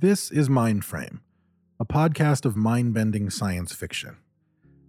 This 0.00 0.30
is 0.30 0.48
Mindframe, 0.48 1.18
a 1.80 1.84
podcast 1.84 2.44
of 2.44 2.54
mind 2.54 2.94
bending 2.94 3.30
science 3.30 3.74
fiction. 3.74 4.18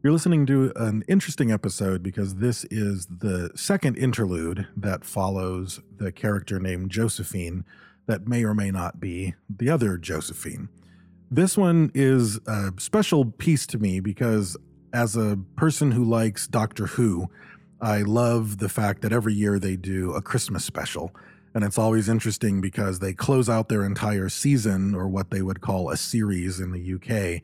You're 0.03 0.13
listening 0.13 0.45
to 0.45 0.71
an 0.75 1.03
interesting 1.07 1.51
episode 1.51 2.03
because 2.03 2.35
this 2.35 2.63
is 2.65 3.07
the 3.07 3.49
second 3.55 3.97
interlude 3.97 4.67
that 4.77 5.03
follows 5.03 5.79
the 5.97 6.11
character 6.11 6.59
named 6.59 6.91
Josephine 6.91 7.65
that 8.05 8.27
may 8.27 8.43
or 8.43 8.53
may 8.53 8.69
not 8.69 8.99
be 8.99 9.33
the 9.49 9.67
other 9.71 9.97
Josephine. 9.97 10.69
This 11.31 11.57
one 11.57 11.89
is 11.95 12.39
a 12.45 12.73
special 12.77 13.25
piece 13.25 13.65
to 13.65 13.79
me 13.79 14.01
because, 14.01 14.57
as 14.93 15.15
a 15.15 15.39
person 15.55 15.89
who 15.89 16.03
likes 16.03 16.45
Doctor 16.45 16.85
Who, 16.85 17.31
I 17.81 18.03
love 18.03 18.59
the 18.59 18.69
fact 18.69 19.01
that 19.01 19.11
every 19.11 19.33
year 19.33 19.57
they 19.57 19.75
do 19.75 20.13
a 20.13 20.21
Christmas 20.21 20.65
special. 20.65 21.15
And 21.53 21.63
it's 21.63 21.77
always 21.77 22.09
interesting 22.09 22.61
because 22.61 22.99
they 22.99 23.13
close 23.13 23.49
out 23.49 23.69
their 23.69 23.83
entire 23.83 24.29
season, 24.29 24.93
or 24.93 25.07
what 25.07 25.31
they 25.31 25.41
would 25.41 25.61
call 25.61 25.89
a 25.89 25.97
series 25.97 26.59
in 26.59 26.71
the 26.71 26.93
UK. 26.93 27.41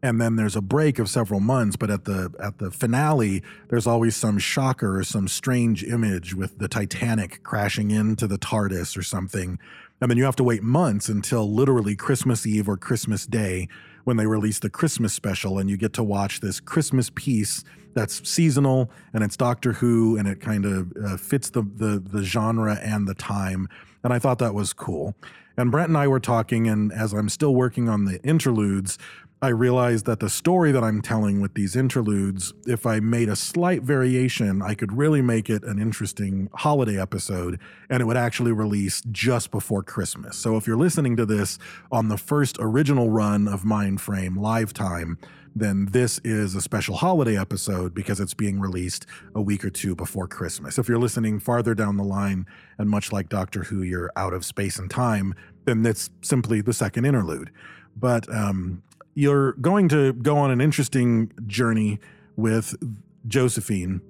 And 0.00 0.20
then 0.20 0.36
there's 0.36 0.54
a 0.54 0.60
break 0.60 1.00
of 1.00 1.08
several 1.10 1.40
months, 1.40 1.76
but 1.76 1.90
at 1.90 2.04
the 2.04 2.32
at 2.38 2.58
the 2.58 2.70
finale, 2.70 3.42
there's 3.68 3.86
always 3.86 4.14
some 4.14 4.38
shocker 4.38 4.98
or 4.98 5.04
some 5.04 5.26
strange 5.26 5.82
image 5.82 6.34
with 6.34 6.58
the 6.58 6.68
Titanic 6.68 7.42
crashing 7.42 7.90
into 7.90 8.28
the 8.28 8.38
TARDIS 8.38 8.96
or 8.96 9.02
something. 9.02 9.58
And 10.00 10.08
then 10.08 10.16
you 10.16 10.24
have 10.24 10.36
to 10.36 10.44
wait 10.44 10.62
months 10.62 11.08
until 11.08 11.52
literally 11.52 11.96
Christmas 11.96 12.46
Eve 12.46 12.68
or 12.68 12.76
Christmas 12.76 13.26
Day 13.26 13.68
when 14.08 14.16
they 14.16 14.24
release 14.24 14.58
the 14.58 14.70
Christmas 14.70 15.12
special, 15.12 15.58
and 15.58 15.68
you 15.68 15.76
get 15.76 15.92
to 15.92 16.02
watch 16.02 16.40
this 16.40 16.60
Christmas 16.60 17.10
piece 17.14 17.62
that's 17.92 18.26
seasonal 18.26 18.90
and 19.12 19.22
it's 19.22 19.36
Doctor 19.36 19.74
Who 19.74 20.16
and 20.16 20.26
it 20.26 20.40
kind 20.40 20.64
of 20.64 20.90
uh, 21.04 21.18
fits 21.18 21.50
the, 21.50 21.60
the 21.60 22.02
the 22.02 22.22
genre 22.22 22.76
and 22.76 23.06
the 23.06 23.12
time. 23.12 23.68
And 24.02 24.14
I 24.14 24.18
thought 24.18 24.38
that 24.38 24.54
was 24.54 24.72
cool. 24.72 25.14
And 25.58 25.70
Brent 25.70 25.88
and 25.88 25.98
I 25.98 26.08
were 26.08 26.20
talking, 26.20 26.68
and 26.68 26.90
as 26.90 27.12
I'm 27.12 27.28
still 27.28 27.54
working 27.54 27.90
on 27.90 28.06
the 28.06 28.18
interludes, 28.22 28.96
I 29.40 29.48
realized 29.48 30.04
that 30.06 30.18
the 30.18 30.28
story 30.28 30.72
that 30.72 30.82
I'm 30.82 31.00
telling 31.00 31.40
with 31.40 31.54
these 31.54 31.76
interludes, 31.76 32.52
if 32.66 32.86
I 32.86 32.98
made 32.98 33.28
a 33.28 33.36
slight 33.36 33.82
variation, 33.82 34.62
I 34.62 34.74
could 34.74 34.92
really 34.92 35.22
make 35.22 35.48
it 35.48 35.62
an 35.62 35.80
interesting 35.80 36.50
holiday 36.54 37.00
episode 37.00 37.60
and 37.88 38.00
it 38.00 38.06
would 38.06 38.16
actually 38.16 38.50
release 38.50 39.00
just 39.12 39.52
before 39.52 39.84
Christmas. 39.84 40.36
So 40.36 40.56
if 40.56 40.66
you're 40.66 40.76
listening 40.76 41.14
to 41.18 41.24
this 41.24 41.56
on 41.92 42.08
the 42.08 42.16
first 42.16 42.56
original 42.58 43.10
run 43.10 43.46
of 43.46 43.62
Mindframe 43.62 44.36
live 44.36 44.72
time, 44.72 45.18
then 45.54 45.86
this 45.92 46.18
is 46.24 46.56
a 46.56 46.60
special 46.60 46.96
holiday 46.96 47.38
episode 47.38 47.94
because 47.94 48.18
it's 48.18 48.34
being 48.34 48.58
released 48.58 49.06
a 49.36 49.40
week 49.40 49.64
or 49.64 49.70
two 49.70 49.94
before 49.94 50.26
Christmas. 50.26 50.78
If 50.78 50.88
you're 50.88 50.98
listening 50.98 51.38
farther 51.38 51.76
down 51.76 51.96
the 51.96 52.04
line, 52.04 52.44
and 52.76 52.90
much 52.90 53.12
like 53.12 53.28
Doctor 53.28 53.62
Who, 53.64 53.82
you're 53.82 54.10
out 54.16 54.32
of 54.32 54.44
space 54.44 54.80
and 54.80 54.90
time, 54.90 55.34
then 55.64 55.86
it's 55.86 56.10
simply 56.22 56.60
the 56.60 56.72
second 56.72 57.04
interlude. 57.04 57.50
But 57.96 58.32
um, 58.32 58.82
you're 59.18 59.54
going 59.54 59.88
to 59.88 60.12
go 60.12 60.36
on 60.38 60.52
an 60.52 60.60
interesting 60.60 61.32
journey 61.48 61.98
with 62.36 62.76
Josephine 63.26 64.00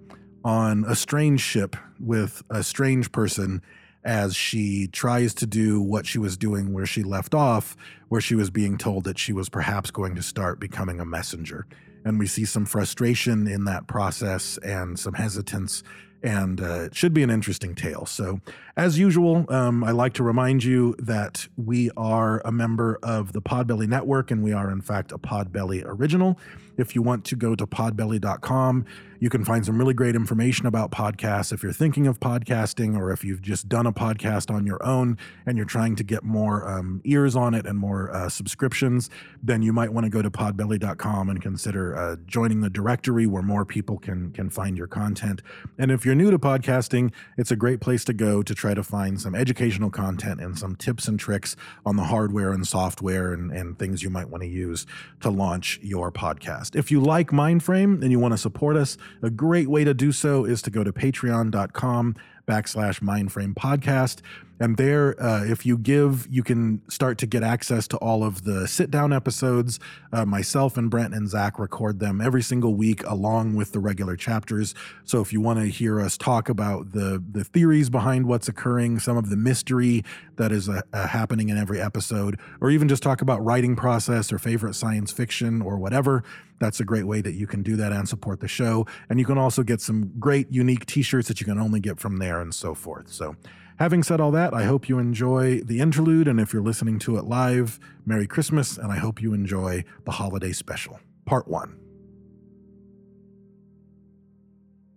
on 0.44 0.84
a 0.86 0.94
strange 0.94 1.40
ship 1.40 1.76
with 1.98 2.42
a 2.50 2.62
strange 2.62 3.10
person 3.10 3.62
as 4.04 4.36
she 4.36 4.86
tries 4.88 5.32
to 5.32 5.46
do 5.46 5.80
what 5.80 6.04
she 6.04 6.18
was 6.18 6.36
doing 6.36 6.74
where 6.74 6.84
she 6.84 7.02
left 7.02 7.34
off, 7.34 7.74
where 8.10 8.20
she 8.20 8.34
was 8.34 8.50
being 8.50 8.76
told 8.76 9.04
that 9.04 9.18
she 9.18 9.32
was 9.32 9.48
perhaps 9.48 9.90
going 9.90 10.14
to 10.14 10.20
start 10.20 10.60
becoming 10.60 11.00
a 11.00 11.06
messenger. 11.06 11.66
And 12.04 12.18
we 12.18 12.26
see 12.26 12.44
some 12.44 12.66
frustration 12.66 13.46
in 13.46 13.64
that 13.64 13.86
process 13.86 14.58
and 14.58 14.98
some 14.98 15.14
hesitance 15.14 15.82
and 16.22 16.60
uh, 16.60 16.82
it 16.82 16.94
should 16.94 17.14
be 17.14 17.22
an 17.22 17.30
interesting 17.30 17.74
tale. 17.74 18.06
So, 18.06 18.40
as 18.76 18.98
usual, 18.98 19.46
um, 19.48 19.84
I 19.84 19.90
like 19.90 20.14
to 20.14 20.22
remind 20.22 20.64
you 20.64 20.94
that 20.98 21.48
we 21.56 21.90
are 21.96 22.40
a 22.44 22.52
member 22.52 22.98
of 23.02 23.32
the 23.32 23.42
Podbelly 23.42 23.88
Network, 23.88 24.30
and 24.30 24.42
we 24.42 24.52
are, 24.52 24.70
in 24.70 24.80
fact, 24.80 25.12
a 25.12 25.18
Podbelly 25.18 25.82
original. 25.84 26.38
If 26.76 26.94
you 26.94 27.02
want 27.02 27.24
to 27.26 27.36
go 27.36 27.54
to 27.54 27.66
podbelly.com, 27.66 28.86
you 29.20 29.28
can 29.28 29.44
find 29.44 29.64
some 29.66 29.78
really 29.78 29.94
great 29.94 30.14
information 30.14 30.66
about 30.66 30.90
podcasts. 30.90 31.52
If 31.52 31.62
you're 31.62 31.72
thinking 31.72 32.06
of 32.06 32.20
podcasting, 32.20 32.96
or 32.96 33.10
if 33.10 33.24
you've 33.24 33.42
just 33.42 33.68
done 33.68 33.86
a 33.86 33.92
podcast 33.92 34.52
on 34.52 34.66
your 34.66 34.84
own 34.84 35.18
and 35.46 35.56
you're 35.56 35.66
trying 35.66 35.96
to 35.96 36.04
get 36.04 36.22
more 36.22 36.68
um, 36.68 37.00
ears 37.04 37.36
on 37.36 37.54
it 37.54 37.66
and 37.66 37.78
more 37.78 38.10
uh, 38.10 38.28
subscriptions, 38.28 39.10
then 39.42 39.62
you 39.62 39.72
might 39.72 39.92
want 39.92 40.04
to 40.04 40.10
go 40.10 40.22
to 40.22 40.30
podbelly.com 40.30 41.28
and 41.28 41.42
consider 41.42 41.96
uh, 41.96 42.16
joining 42.26 42.60
the 42.60 42.70
directory 42.70 43.26
where 43.26 43.42
more 43.42 43.64
people 43.64 43.98
can 43.98 44.30
can 44.32 44.50
find 44.50 44.78
your 44.78 44.86
content. 44.86 45.42
And 45.78 45.90
if 45.90 46.06
you're 46.06 46.14
new 46.14 46.30
to 46.30 46.38
podcasting, 46.38 47.12
it's 47.36 47.50
a 47.50 47.56
great 47.56 47.80
place 47.80 48.04
to 48.04 48.12
go 48.12 48.42
to 48.42 48.54
try 48.54 48.74
to 48.74 48.82
find 48.82 49.20
some 49.20 49.34
educational 49.34 49.90
content 49.90 50.40
and 50.40 50.58
some 50.58 50.76
tips 50.76 51.08
and 51.08 51.18
tricks 51.18 51.56
on 51.84 51.96
the 51.96 52.04
hardware 52.04 52.52
and 52.52 52.66
software 52.66 53.32
and, 53.32 53.50
and 53.50 53.78
things 53.78 54.02
you 54.02 54.10
might 54.10 54.28
want 54.28 54.42
to 54.42 54.48
use 54.48 54.86
to 55.20 55.30
launch 55.30 55.80
your 55.82 56.12
podcast 56.12 56.28
podcast. 56.38 56.76
If 56.76 56.90
you 56.90 57.00
like 57.00 57.28
Mindframe 57.30 58.02
and 58.02 58.10
you 58.10 58.18
want 58.18 58.32
to 58.32 58.38
support 58.38 58.76
us, 58.76 58.96
a 59.22 59.30
great 59.30 59.68
way 59.68 59.84
to 59.84 59.94
do 59.94 60.12
so 60.12 60.44
is 60.44 60.62
to 60.62 60.70
go 60.70 60.84
to 60.84 60.92
patreon.com 60.92 62.16
backslash 62.46 63.00
mindframe 63.00 63.54
podcast. 63.54 64.20
And 64.60 64.76
there, 64.76 65.20
uh, 65.22 65.44
if 65.44 65.64
you 65.64 65.78
give, 65.78 66.26
you 66.30 66.42
can 66.42 66.82
start 66.88 67.18
to 67.18 67.26
get 67.26 67.42
access 67.42 67.86
to 67.88 67.96
all 67.98 68.24
of 68.24 68.44
the 68.44 68.66
sit 68.66 68.90
down 68.90 69.12
episodes. 69.12 69.78
Uh, 70.12 70.24
myself 70.24 70.76
and 70.76 70.90
Brent 70.90 71.14
and 71.14 71.28
Zach 71.28 71.58
record 71.58 72.00
them 72.00 72.20
every 72.20 72.42
single 72.42 72.74
week 72.74 73.04
along 73.04 73.54
with 73.54 73.72
the 73.72 73.78
regular 73.78 74.16
chapters. 74.16 74.74
So 75.04 75.20
if 75.20 75.32
you 75.32 75.40
want 75.40 75.60
to 75.60 75.66
hear 75.66 76.00
us 76.00 76.16
talk 76.16 76.48
about 76.48 76.92
the, 76.92 77.22
the 77.30 77.44
theories 77.44 77.88
behind 77.90 78.26
what's 78.26 78.48
occurring, 78.48 78.98
some 78.98 79.16
of 79.16 79.30
the 79.30 79.36
mystery 79.36 80.04
that 80.36 80.52
is 80.52 80.68
uh, 80.68 80.82
uh 80.92 81.06
happening 81.06 81.48
in 81.48 81.58
every 81.58 81.80
episode, 81.80 82.38
or 82.60 82.70
even 82.70 82.88
just 82.88 83.02
talk 83.02 83.22
about 83.22 83.44
writing 83.44 83.76
process 83.76 84.32
or 84.32 84.38
favorite 84.38 84.74
science 84.74 85.12
fiction 85.12 85.62
or 85.62 85.78
whatever, 85.78 86.24
that's 86.58 86.80
a 86.80 86.84
great 86.84 87.06
way 87.06 87.20
that 87.20 87.34
you 87.34 87.46
can 87.46 87.62
do 87.62 87.76
that 87.76 87.92
and 87.92 88.08
support 88.08 88.40
the 88.40 88.48
show. 88.48 88.86
And 89.08 89.18
you 89.18 89.24
can 89.24 89.38
also 89.38 89.62
get 89.62 89.80
some 89.80 90.12
great, 90.18 90.50
unique 90.50 90.86
t 90.86 91.02
shirts 91.02 91.28
that 91.28 91.40
you 91.40 91.46
can 91.46 91.58
only 91.58 91.80
get 91.80 91.98
from 91.98 92.18
there 92.18 92.40
and 92.40 92.54
so 92.54 92.74
forth. 92.74 93.08
So, 93.10 93.36
Having 93.78 94.02
said 94.02 94.20
all 94.20 94.32
that, 94.32 94.52
I 94.52 94.64
hope 94.64 94.88
you 94.88 94.98
enjoy 94.98 95.60
the 95.60 95.78
interlude, 95.78 96.26
and 96.26 96.40
if 96.40 96.52
you're 96.52 96.62
listening 96.62 96.98
to 97.00 97.16
it 97.16 97.26
live, 97.26 97.78
Merry 98.04 98.26
Christmas, 98.26 98.76
and 98.76 98.90
I 98.90 98.96
hope 98.96 99.22
you 99.22 99.32
enjoy 99.32 99.84
the 100.04 100.10
holiday 100.10 100.50
special. 100.50 100.98
Part 101.26 101.46
1 101.46 101.78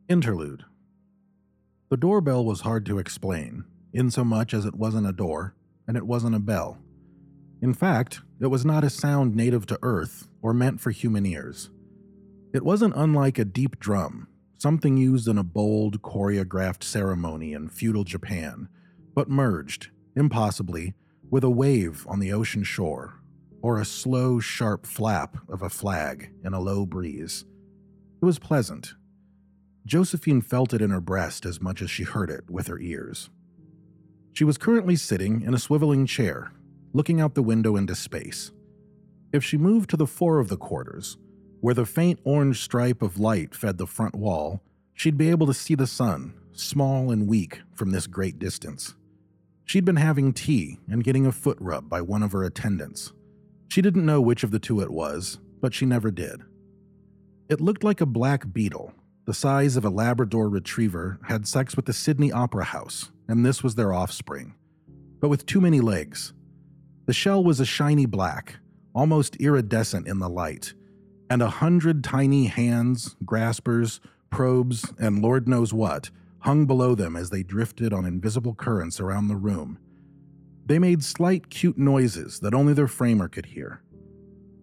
Interlude 0.09 0.65
The 1.89 1.97
doorbell 1.97 2.43
was 2.43 2.61
hard 2.61 2.87
to 2.87 2.97
explain, 2.97 3.65
insomuch 3.93 4.51
as 4.51 4.65
it 4.65 4.73
wasn't 4.73 5.07
a 5.07 5.13
door, 5.13 5.53
and 5.87 5.95
it 5.95 6.07
wasn't 6.07 6.35
a 6.35 6.39
bell. 6.39 6.79
In 7.61 7.75
fact, 7.75 8.21
it 8.39 8.47
was 8.47 8.65
not 8.65 8.83
a 8.83 8.89
sound 8.89 9.35
native 9.35 9.67
to 9.67 9.77
Earth 9.83 10.27
or 10.41 10.55
meant 10.55 10.81
for 10.81 10.89
human 10.89 11.27
ears. 11.27 11.69
It 12.51 12.65
wasn't 12.65 12.95
unlike 12.95 13.37
a 13.37 13.45
deep 13.45 13.79
drum, 13.79 14.27
something 14.61 14.95
used 14.95 15.27
in 15.27 15.39
a 15.39 15.44
bold, 15.44 16.03
choreographed 16.03 16.83
ceremony 16.83 17.53
in 17.53 17.67
feudal 17.67 18.03
Japan, 18.03 18.69
but 19.16 19.27
merged, 19.27 19.89
impossibly, 20.16 20.94
with 21.31 21.44
a 21.44 21.49
wave 21.49 22.05
on 22.07 22.19
the 22.19 22.31
ocean 22.31 22.61
shore, 22.61 23.16
or 23.63 23.79
a 23.79 23.85
slow, 23.85 24.39
sharp 24.39 24.85
flap 24.85 25.35
of 25.49 25.63
a 25.63 25.69
flag 25.69 26.31
in 26.45 26.53
a 26.53 26.59
low 26.59 26.85
breeze. 26.85 27.44
It 28.22 28.25
was 28.25 28.38
pleasant. 28.38 28.94
Josephine 29.88 30.41
felt 30.41 30.75
it 30.75 30.81
in 30.81 30.91
her 30.91 31.01
breast 31.01 31.43
as 31.43 31.59
much 31.59 31.81
as 31.81 31.89
she 31.89 32.03
heard 32.03 32.29
it 32.29 32.47
with 32.47 32.67
her 32.67 32.78
ears. 32.79 33.31
She 34.33 34.43
was 34.43 34.59
currently 34.59 34.95
sitting 34.95 35.41
in 35.41 35.55
a 35.55 35.57
swiveling 35.57 36.07
chair, 36.07 36.51
looking 36.93 37.19
out 37.19 37.33
the 37.33 37.41
window 37.41 37.78
into 37.78 37.95
space. 37.95 38.51
If 39.33 39.43
she 39.43 39.57
moved 39.57 39.89
to 39.89 39.97
the 39.97 40.05
fore 40.05 40.38
of 40.38 40.49
the 40.49 40.57
quarters, 40.57 41.17
where 41.61 41.75
the 41.75 41.85
faint 41.85 42.19
orange 42.23 42.61
stripe 42.61 43.01
of 43.01 43.19
light 43.19 43.55
fed 43.55 43.77
the 43.77 43.88
front 43.88 44.16
wall, 44.16 44.61
she'd 44.94 45.17
be 45.17 45.29
able 45.29 45.47
to 45.47 45.53
see 45.53 45.75
the 45.75 45.88
sun, 45.88 46.33
small 46.51 47.11
and 47.11 47.27
weak, 47.27 47.61
from 47.75 47.91
this 47.91 48.07
great 48.07 48.39
distance. 48.39 48.95
She'd 49.63 49.85
been 49.85 49.95
having 49.95 50.33
tea 50.33 50.79
and 50.89 51.03
getting 51.03 51.25
a 51.25 51.31
foot 51.31 51.57
rub 51.61 51.88
by 51.88 52.01
one 52.01 52.23
of 52.23 52.33
her 52.33 52.44
attendants. 52.44 53.13
She 53.69 53.81
didn't 53.81 54.05
know 54.05 54.19
which 54.19 54.43
of 54.43 54.52
the 54.52 54.59
two 54.59 54.81
it 54.81 54.91
was, 54.91 55.40
but 55.61 55.73
she 55.73 55.85
never 55.85 56.11
did. 56.11 56.41
It 57.47 57.61
looked 57.61 57.84
like 57.84 58.02
a 58.02 58.05
black 58.05 58.52
beetle, 58.52 58.93
the 59.25 59.34
size 59.34 59.78
of 59.78 59.85
a 59.85 59.90
Labrador 59.90 60.49
retriever, 60.49 61.19
had 61.28 61.47
sex 61.47 61.75
with 61.75 61.85
the 61.85 61.93
Sydney 61.93 62.31
Opera 62.31 62.66
House, 62.66 63.11
and 63.28 63.46
this 63.46 63.63
was 63.63 63.75
their 63.75 63.93
offspring, 63.93 64.55
but 65.19 65.29
with 65.29 65.46
too 65.46 65.61
many 65.61 65.79
legs. 65.79 66.34
The 67.05 67.13
shell 67.13 67.43
was 67.43 67.59
a 67.59 67.66
shiny 67.66 68.05
black, 68.05 68.58
almost 68.93 69.35
iridescent 69.37 70.08
in 70.08 70.19
the 70.19 70.29
light, 70.29 70.73
and 71.31 71.41
a 71.41 71.49
hundred 71.49 72.03
tiny 72.03 72.47
hands, 72.47 73.16
graspers, 73.23 74.01
probes, 74.29 74.91
and 74.99 75.22
Lord 75.22 75.47
knows 75.47 75.73
what 75.73 76.09
hung 76.39 76.66
below 76.66 76.93
them 76.93 77.16
as 77.16 77.29
they 77.29 77.41
drifted 77.41 77.93
on 77.93 78.05
invisible 78.05 78.53
currents 78.53 78.99
around 78.99 79.29
the 79.29 79.37
room. 79.37 79.79
They 80.66 80.78
made 80.78 81.05
slight, 81.05 81.49
cute 81.49 81.78
noises 81.78 82.41
that 82.41 82.53
only 82.53 82.73
their 82.73 82.89
framer 82.89 83.29
could 83.29 83.45
hear. 83.45 83.81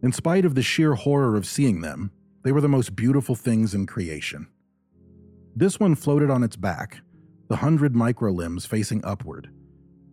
In 0.02 0.12
spite 0.12 0.44
of 0.44 0.54
the 0.54 0.62
sheer 0.62 0.94
horror 0.94 1.36
of 1.36 1.46
seeing 1.46 1.80
them, 1.80 2.10
they 2.44 2.52
were 2.52 2.60
the 2.60 2.68
most 2.68 2.94
beautiful 2.94 3.34
things 3.34 3.72
in 3.72 3.86
creation. 3.86 4.46
This 5.56 5.80
one 5.80 5.94
floated 5.94 6.28
on 6.28 6.42
its 6.42 6.56
back, 6.56 7.00
the 7.48 7.56
hundred 7.56 7.96
micro 7.96 8.30
limbs 8.30 8.66
facing 8.66 9.02
upward. 9.06 9.48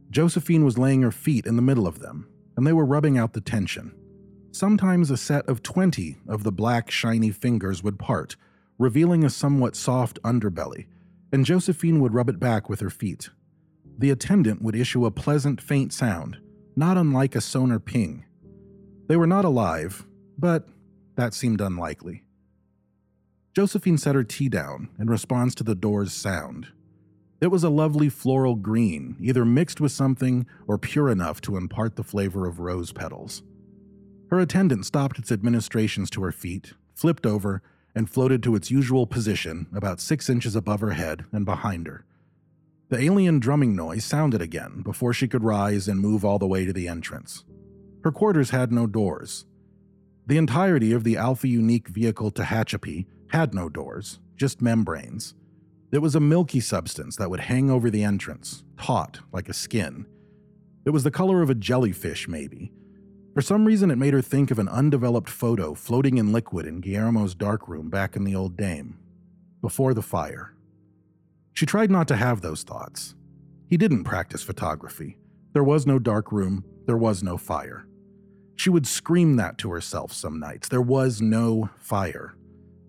Josephine 0.10 0.64
was 0.64 0.78
laying 0.78 1.02
her 1.02 1.12
feet 1.12 1.48
in 1.48 1.58
the 1.58 1.62
middle 1.62 1.86
of 1.86 2.00
them, 2.00 2.30
and 2.56 2.66
they 2.66 2.74
were 2.74 2.86
rubbing 2.86 3.18
out 3.18 3.34
the 3.34 3.42
tension. 3.42 3.94
Sometimes 4.56 5.12
a 5.12 5.18
set 5.18 5.46
of 5.50 5.64
20 5.64 6.16
of 6.30 6.44
the 6.44 6.52
black, 6.54 6.90
shiny 6.90 7.30
fingers 7.30 7.84
would 7.84 8.00
part, 8.00 8.38
revealing 8.80 9.26
a 9.26 9.30
somewhat 9.30 9.76
soft 9.76 10.18
underbelly, 10.24 10.86
and 11.30 11.44
Josephine 11.44 12.00
would 12.00 12.14
rub 12.14 12.30
it 12.30 12.40
back 12.40 12.70
with 12.70 12.80
her 12.80 12.90
feet. 12.90 13.32
The 13.98 14.12
attendant 14.12 14.62
would 14.62 14.74
issue 14.74 15.06
a 15.06 15.12
pleasant, 15.12 15.60
faint 15.60 15.92
sound, 15.92 16.38
not 16.74 16.96
unlike 16.98 17.36
a 17.36 17.42
sonar 17.42 17.80
ping. 17.80 18.24
They 19.10 19.18
were 19.18 19.28
not 19.28 19.44
alive, 19.44 20.06
but 20.38 20.70
that 21.18 21.34
seemed 21.34 21.60
unlikely. 21.60 22.24
Josephine 23.54 23.98
set 23.98 24.16
her 24.16 24.24
tea 24.24 24.48
down 24.48 24.88
in 24.98 25.08
response 25.08 25.54
to 25.56 25.66
the 25.66 25.76
door's 25.76 26.14
sound. 26.14 26.68
It 27.42 27.48
was 27.48 27.66
a 27.66 27.70
lovely 27.70 28.08
floral 28.08 28.56
green, 28.56 29.18
either 29.20 29.44
mixed 29.44 29.82
with 29.82 29.92
something 29.92 30.46
or 30.66 30.78
pure 30.78 31.10
enough 31.10 31.42
to 31.42 31.58
impart 31.58 31.98
the 31.98 32.06
flavor 32.06 32.48
of 32.48 32.62
rose 32.62 32.94
petals. 32.94 33.44
Her 34.30 34.40
attendant 34.40 34.86
stopped 34.86 35.20
its 35.20 35.32
administrations 35.32 36.10
to 36.12 36.24
her 36.24 36.32
feet, 36.32 36.74
flipped 36.94 37.26
over, 37.26 37.62
and 37.94 38.10
floated 38.10 38.44
to 38.44 38.56
its 38.56 38.72
usual 38.72 39.08
position 39.08 39.68
about 39.74 40.02
six 40.02 40.30
inches 40.30 40.56
above 40.56 40.82
her 40.82 40.92
head 40.92 41.26
and 41.32 41.46
behind 41.46 41.88
her. 41.88 42.06
The 42.90 43.00
alien 43.00 43.40
drumming 43.40 43.76
noise 43.76 44.04
sounded 44.04 44.42
again 44.42 44.82
before 44.84 45.14
she 45.14 45.28
could 45.28 45.44
rise 45.44 45.88
and 45.88 46.00
move 46.00 46.24
all 46.24 46.38
the 46.38 46.48
way 46.48 46.66
to 46.66 46.74
the 46.74 46.88
entrance. 46.88 47.44
Her 48.04 48.12
quarters 48.12 48.52
had 48.52 48.72
no 48.72 48.86
doors. 48.86 49.46
The 50.28 50.38
entirety 50.38 50.92
of 50.92 51.04
the 51.04 51.18
Alpha 51.18 51.48
Unique 51.48 51.88
vehicle 51.88 52.32
Tehachapi 52.32 53.06
had 53.30 53.54
no 53.54 53.70
doors, 53.70 54.20
just 54.36 54.62
membranes. 54.62 55.34
It 55.92 56.00
was 56.00 56.16
a 56.16 56.20
milky 56.20 56.60
substance 56.60 57.16
that 57.16 57.30
would 57.30 57.40
hang 57.42 57.70
over 57.70 57.90
the 57.90 58.04
entrance, 58.04 58.64
taut 58.78 59.20
like 59.32 59.50
a 59.50 59.54
skin. 59.54 60.06
It 60.84 60.90
was 60.90 61.04
the 61.04 61.12
color 61.12 61.42
of 61.42 61.50
a 61.50 61.56
jellyfish, 61.56 62.28
maybe. 62.28 62.72
For 63.36 63.42
some 63.42 63.66
reason, 63.66 63.92
it 63.92 63.98
made 63.98 64.14
her 64.14 64.22
think 64.22 64.50
of 64.50 64.60
an 64.60 64.70
undeveloped 64.70 65.30
photo 65.30 65.74
floating 65.74 66.18
in 66.18 66.32
liquid 66.32 66.66
in 66.66 66.80
Guillermo's 66.80 67.36
darkroom 67.36 67.90
back 67.90 68.16
in 68.16 68.24
the 68.24 68.34
old 68.34 68.56
dame, 68.56 68.98
before 69.62 69.94
the 69.94 70.02
fire. 70.02 70.54
She 71.52 71.66
tried 71.66 71.92
not 71.92 72.08
to 72.08 72.16
have 72.16 72.40
those 72.40 72.64
thoughts. 72.64 73.14
He 73.68 73.76
didn't 73.76 74.06
practice 74.06 74.42
photography. 74.42 75.18
There 75.52 75.66
was 75.66 75.86
no 75.86 76.00
dark 76.00 76.32
room, 76.32 76.64
there 76.86 76.96
was 76.96 77.24
no 77.24 77.36
fire. 77.36 77.86
She 78.56 78.70
would 78.70 78.88
scream 78.88 79.36
that 79.36 79.58
to 79.58 79.72
herself 79.72 80.14
some 80.14 80.40
nights. 80.40 80.70
There 80.70 80.82
was 80.82 81.22
no 81.22 81.70
fire. 81.78 82.38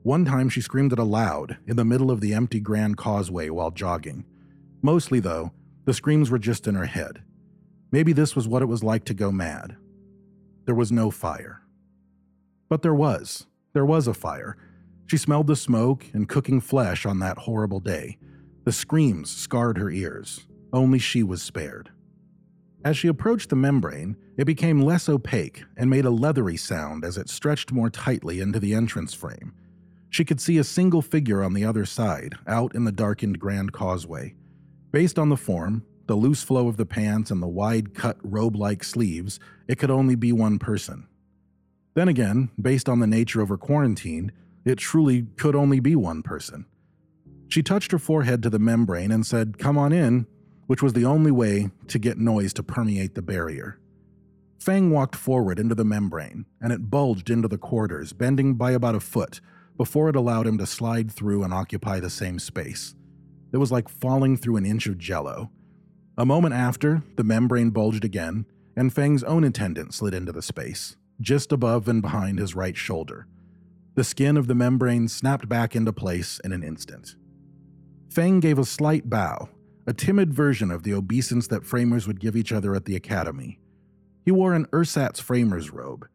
One 0.04 0.24
time 0.24 0.48
she 0.48 0.60
screamed 0.60 0.92
it 0.92 1.00
aloud 1.00 1.56
in 1.66 1.74
the 1.74 1.84
middle 1.84 2.12
of 2.12 2.20
the 2.20 2.34
empty 2.34 2.60
Grand 2.60 2.96
Causeway 2.96 3.48
while 3.48 3.72
jogging. 3.72 4.24
Mostly, 4.80 5.18
though, 5.18 5.50
the 5.86 5.94
screams 5.94 6.30
were 6.30 6.38
just 6.38 6.68
in 6.68 6.76
her 6.76 6.86
head. 6.86 7.24
Maybe 7.90 8.12
this 8.12 8.36
was 8.36 8.46
what 8.46 8.62
it 8.62 8.66
was 8.66 8.84
like 8.84 9.04
to 9.06 9.14
go 9.14 9.32
mad. 9.32 9.76
There 10.66 10.74
was 10.74 10.92
no 10.92 11.10
fire. 11.10 11.62
But 12.68 12.82
there 12.82 12.94
was. 12.94 13.46
There 13.72 13.86
was 13.86 14.06
a 14.06 14.14
fire. 14.14 14.56
She 15.06 15.16
smelled 15.16 15.46
the 15.46 15.56
smoke 15.56 16.04
and 16.12 16.28
cooking 16.28 16.60
flesh 16.60 17.06
on 17.06 17.20
that 17.20 17.38
horrible 17.38 17.80
day. 17.80 18.18
The 18.64 18.72
screams 18.72 19.30
scarred 19.30 19.78
her 19.78 19.90
ears. 19.90 20.46
Only 20.72 20.98
she 20.98 21.22
was 21.22 21.40
spared. 21.40 21.90
As 22.84 22.96
she 22.96 23.06
approached 23.08 23.50
the 23.50 23.56
membrane, 23.56 24.16
it 24.36 24.44
became 24.44 24.80
less 24.80 25.08
opaque 25.08 25.64
and 25.76 25.88
made 25.88 26.04
a 26.04 26.10
leathery 26.10 26.56
sound 26.56 27.04
as 27.04 27.16
it 27.16 27.28
stretched 27.28 27.70
more 27.72 27.90
tightly 27.90 28.40
into 28.40 28.58
the 28.58 28.74
entrance 28.74 29.14
frame. 29.14 29.52
She 30.10 30.24
could 30.24 30.40
see 30.40 30.58
a 30.58 30.64
single 30.64 31.02
figure 31.02 31.42
on 31.42 31.54
the 31.54 31.64
other 31.64 31.84
side, 31.84 32.34
out 32.46 32.74
in 32.74 32.84
the 32.84 32.92
darkened 32.92 33.38
Grand 33.38 33.72
Causeway. 33.72 34.34
Based 34.90 35.18
on 35.18 35.28
the 35.28 35.36
form, 35.36 35.84
the 36.06 36.14
loose 36.14 36.42
flow 36.42 36.68
of 36.68 36.76
the 36.76 36.86
pants, 36.86 37.30
and 37.30 37.42
the 37.42 37.48
wide 37.48 37.94
cut 37.94 38.16
robe 38.22 38.56
like 38.56 38.84
sleeves, 38.84 39.40
it 39.68 39.78
could 39.78 39.90
only 39.90 40.14
be 40.14 40.32
one 40.32 40.58
person. 40.58 41.06
Then 41.94 42.08
again, 42.08 42.50
based 42.60 42.88
on 42.88 43.00
the 43.00 43.06
nature 43.06 43.40
of 43.40 43.48
her 43.48 43.56
quarantine, 43.56 44.32
it 44.64 44.78
truly 44.78 45.26
could 45.36 45.54
only 45.54 45.80
be 45.80 45.96
one 45.96 46.22
person. 46.22 46.66
She 47.48 47.62
touched 47.62 47.92
her 47.92 47.98
forehead 47.98 48.42
to 48.42 48.50
the 48.50 48.58
membrane 48.58 49.12
and 49.12 49.24
said, 49.24 49.58
Come 49.58 49.78
on 49.78 49.92
in, 49.92 50.26
which 50.66 50.82
was 50.82 50.92
the 50.92 51.04
only 51.04 51.30
way 51.30 51.70
to 51.88 51.98
get 51.98 52.18
noise 52.18 52.52
to 52.54 52.62
permeate 52.62 53.14
the 53.14 53.22
barrier. 53.22 53.78
Fang 54.58 54.90
walked 54.90 55.14
forward 55.14 55.58
into 55.58 55.74
the 55.74 55.84
membrane, 55.84 56.46
and 56.60 56.72
it 56.72 56.90
bulged 56.90 57.30
into 57.30 57.46
the 57.46 57.58
quarters, 57.58 58.12
bending 58.12 58.54
by 58.54 58.72
about 58.72 58.94
a 58.94 59.00
foot, 59.00 59.40
before 59.76 60.08
it 60.08 60.16
allowed 60.16 60.46
him 60.46 60.58
to 60.58 60.66
slide 60.66 61.10
through 61.10 61.44
and 61.44 61.54
occupy 61.54 62.00
the 62.00 62.10
same 62.10 62.38
space. 62.38 62.94
It 63.52 63.58
was 63.58 63.70
like 63.70 63.88
falling 63.88 64.36
through 64.36 64.56
an 64.56 64.66
inch 64.66 64.86
of 64.86 64.98
jello. 64.98 65.50
A 66.18 66.24
moment 66.24 66.54
after, 66.54 67.02
the 67.16 67.24
membrane 67.24 67.70
bulged 67.70 68.04
again, 68.04 68.46
and 68.76 68.92
Fang's 68.92 69.22
own 69.24 69.44
attendant 69.44 69.94
slid 69.94 70.14
into 70.14 70.32
the 70.32 70.42
space, 70.42 70.96
just 71.20 71.52
above 71.52 71.88
and 71.88 72.00
behind 72.02 72.38
his 72.38 72.54
right 72.54 72.76
shoulder. 72.76 73.26
The 73.94 74.04
skin 74.04 74.36
of 74.36 74.46
the 74.46 74.54
membrane 74.54 75.08
snapped 75.08 75.48
back 75.48 75.74
into 75.74 75.92
place 75.92 76.40
in 76.44 76.52
an 76.52 76.62
instant. 76.62 77.16
Fang 78.10 78.40
gave 78.40 78.58
a 78.58 78.64
slight 78.64 79.08
bow, 79.08 79.48
a 79.86 79.92
timid 79.92 80.32
version 80.32 80.70
of 80.70 80.82
the 80.82 80.94
obeisance 80.94 81.48
that 81.48 81.66
framers 81.66 82.06
would 82.06 82.20
give 82.20 82.36
each 82.36 82.52
other 82.52 82.74
at 82.74 82.84
the 82.84 82.96
academy. 82.96 83.58
He 84.24 84.30
wore 84.30 84.54
an 84.54 84.66
ersatz 84.72 85.20
framer's 85.20 85.70
robe, 85.70 86.06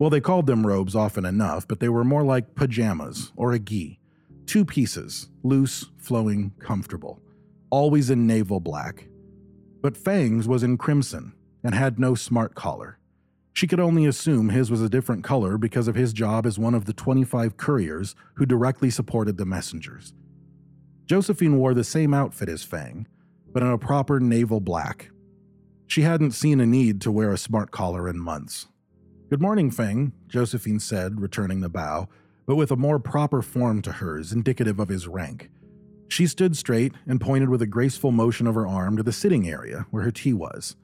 well, 0.00 0.08
they 0.08 0.22
called 0.22 0.46
them 0.46 0.66
robes 0.66 0.96
often 0.96 1.26
enough, 1.26 1.68
but 1.68 1.78
they 1.78 1.90
were 1.90 2.04
more 2.04 2.24
like 2.24 2.54
pajamas 2.54 3.32
or 3.36 3.52
a 3.52 3.58
gi. 3.58 4.00
Two 4.46 4.64
pieces, 4.64 5.28
loose, 5.42 5.90
flowing, 5.98 6.54
comfortable, 6.58 7.20
always 7.68 8.08
in 8.08 8.26
naval 8.26 8.60
black. 8.60 9.09
But 9.82 9.96
Fang's 9.96 10.46
was 10.46 10.62
in 10.62 10.76
crimson 10.76 11.32
and 11.62 11.74
had 11.74 11.98
no 11.98 12.14
smart 12.14 12.54
collar. 12.54 12.98
She 13.52 13.66
could 13.66 13.80
only 13.80 14.06
assume 14.06 14.50
his 14.50 14.70
was 14.70 14.82
a 14.82 14.88
different 14.88 15.24
color 15.24 15.58
because 15.58 15.88
of 15.88 15.94
his 15.94 16.12
job 16.12 16.46
as 16.46 16.58
one 16.58 16.74
of 16.74 16.84
the 16.84 16.92
25 16.92 17.56
couriers 17.56 18.14
who 18.34 18.46
directly 18.46 18.90
supported 18.90 19.36
the 19.36 19.44
messengers. 19.44 20.14
Josephine 21.06 21.58
wore 21.58 21.74
the 21.74 21.84
same 21.84 22.14
outfit 22.14 22.48
as 22.48 22.62
Fang, 22.62 23.06
but 23.52 23.62
in 23.62 23.68
a 23.68 23.78
proper 23.78 24.20
naval 24.20 24.60
black. 24.60 25.10
She 25.86 26.02
hadn't 26.02 26.32
seen 26.32 26.60
a 26.60 26.66
need 26.66 27.00
to 27.00 27.10
wear 27.10 27.32
a 27.32 27.38
smart 27.38 27.72
collar 27.72 28.08
in 28.08 28.18
months. 28.18 28.68
Good 29.28 29.40
morning, 29.40 29.70
Fang, 29.70 30.12
Josephine 30.28 30.78
said, 30.78 31.20
returning 31.20 31.60
the 31.60 31.68
bow, 31.68 32.08
but 32.46 32.54
with 32.54 32.70
a 32.70 32.76
more 32.76 32.98
proper 32.98 33.42
form 33.42 33.82
to 33.82 33.92
hers, 33.92 34.32
indicative 34.32 34.78
of 34.78 34.88
his 34.88 35.08
rank. 35.08 35.50
She 36.10 36.26
stood 36.26 36.56
straight 36.56 36.92
and 37.06 37.20
pointed 37.20 37.48
with 37.48 37.62
a 37.62 37.68
graceful 37.68 38.10
motion 38.10 38.48
of 38.48 38.56
her 38.56 38.66
arm 38.66 38.96
to 38.96 39.02
the 39.04 39.12
sitting 39.12 39.48
area 39.48 39.86
where 39.90 40.02
her 40.02 40.10
tea 40.10 40.32
was. 40.32 40.74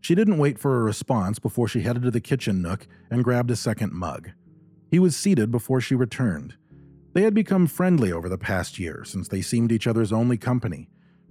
She 0.00 0.14
didn't 0.14 0.38
wait 0.38 0.56
for 0.56 0.78
a 0.78 0.84
response 0.84 1.40
before 1.40 1.66
she 1.66 1.80
headed 1.80 2.04
to 2.04 2.12
the 2.12 2.20
kitchen 2.20 2.62
nook 2.62 2.86
and 3.10 3.24
grabbed 3.24 3.50
a 3.50 3.56
second 3.56 3.92
mug. 3.92 4.30
He 4.88 5.00
was 5.00 5.16
seated 5.16 5.50
before 5.50 5.80
she 5.80 5.96
returned. 5.96 6.54
They 7.12 7.22
had 7.22 7.34
become 7.34 7.66
friendly 7.66 8.12
over 8.12 8.28
the 8.28 8.38
past 8.38 8.78
year 8.78 9.02
since 9.04 9.26
they 9.26 9.42
seemed 9.42 9.72
each 9.72 9.88
other's 9.88 10.12
only 10.12 10.36
company, 10.36 10.88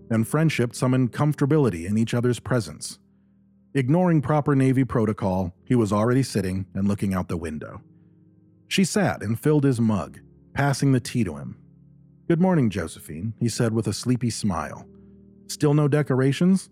and 0.10 0.28
friendship 0.28 0.76
summoned 0.76 1.14
comfortability 1.14 1.86
in 1.86 1.98
each 1.98 2.14
other's 2.14 2.42
presence. 2.42 3.00
Ignoring 3.74 4.22
proper 4.22 4.56
Navy 4.58 4.84
protocol, 4.84 5.56
he 5.64 5.74
was 5.74 5.94
already 5.94 6.22
sitting 6.22 6.66
and 6.74 6.86
looking 6.86 7.14
out 7.14 7.30
the 7.30 7.38
window. 7.38 7.82
She 8.68 8.84
sat 8.84 9.22
and 9.22 9.40
filled 9.40 9.64
his 9.64 9.80
mug, 9.80 10.20
passing 10.54 10.92
the 10.92 11.00
tea 11.00 11.24
to 11.24 11.38
him. 11.38 11.58
Good 12.28 12.42
morning, 12.42 12.70
Josephine, 12.70 13.34
he 13.40 13.50
said 13.50 13.74
with 13.74 13.88
a 13.88 13.94
sleepy 13.94 14.30
smile. 14.30 14.86
Still 15.48 15.74
no 15.74 15.88
decorations? 15.88 16.70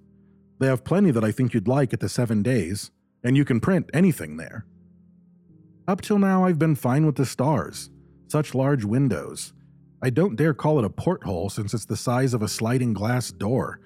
They 0.60 0.68
have 0.68 0.84
plenty 0.84 1.12
that 1.12 1.24
I 1.24 1.32
think 1.32 1.54
you'd 1.54 1.68
like 1.68 1.94
at 1.94 2.00
the 2.00 2.10
seven 2.10 2.44
days, 2.44 2.92
and 3.24 3.38
you 3.38 3.46
can 3.46 3.60
print 3.60 3.90
anything 3.94 4.38
there. 4.38 4.66
Up 5.88 6.02
till 6.02 6.20
now, 6.20 6.46
I've 6.46 6.60
been 6.60 6.76
fine 6.76 7.06
with 7.06 7.16
the 7.16 7.26
stars. 7.26 7.90
Such 8.28 8.56
large 8.56 8.84
windows. 8.84 9.54
I 10.02 10.10
don't 10.10 10.36
dare 10.36 10.54
call 10.54 10.80
it 10.80 10.86
a 10.86 10.90
porthole 10.90 11.50
since 11.50 11.74
it's 11.74 11.86
the 11.86 11.96
size 11.96 12.34
of 12.34 12.42
a 12.42 12.48
sliding 12.48 12.94
glass 12.94 13.32
door, 13.32 13.80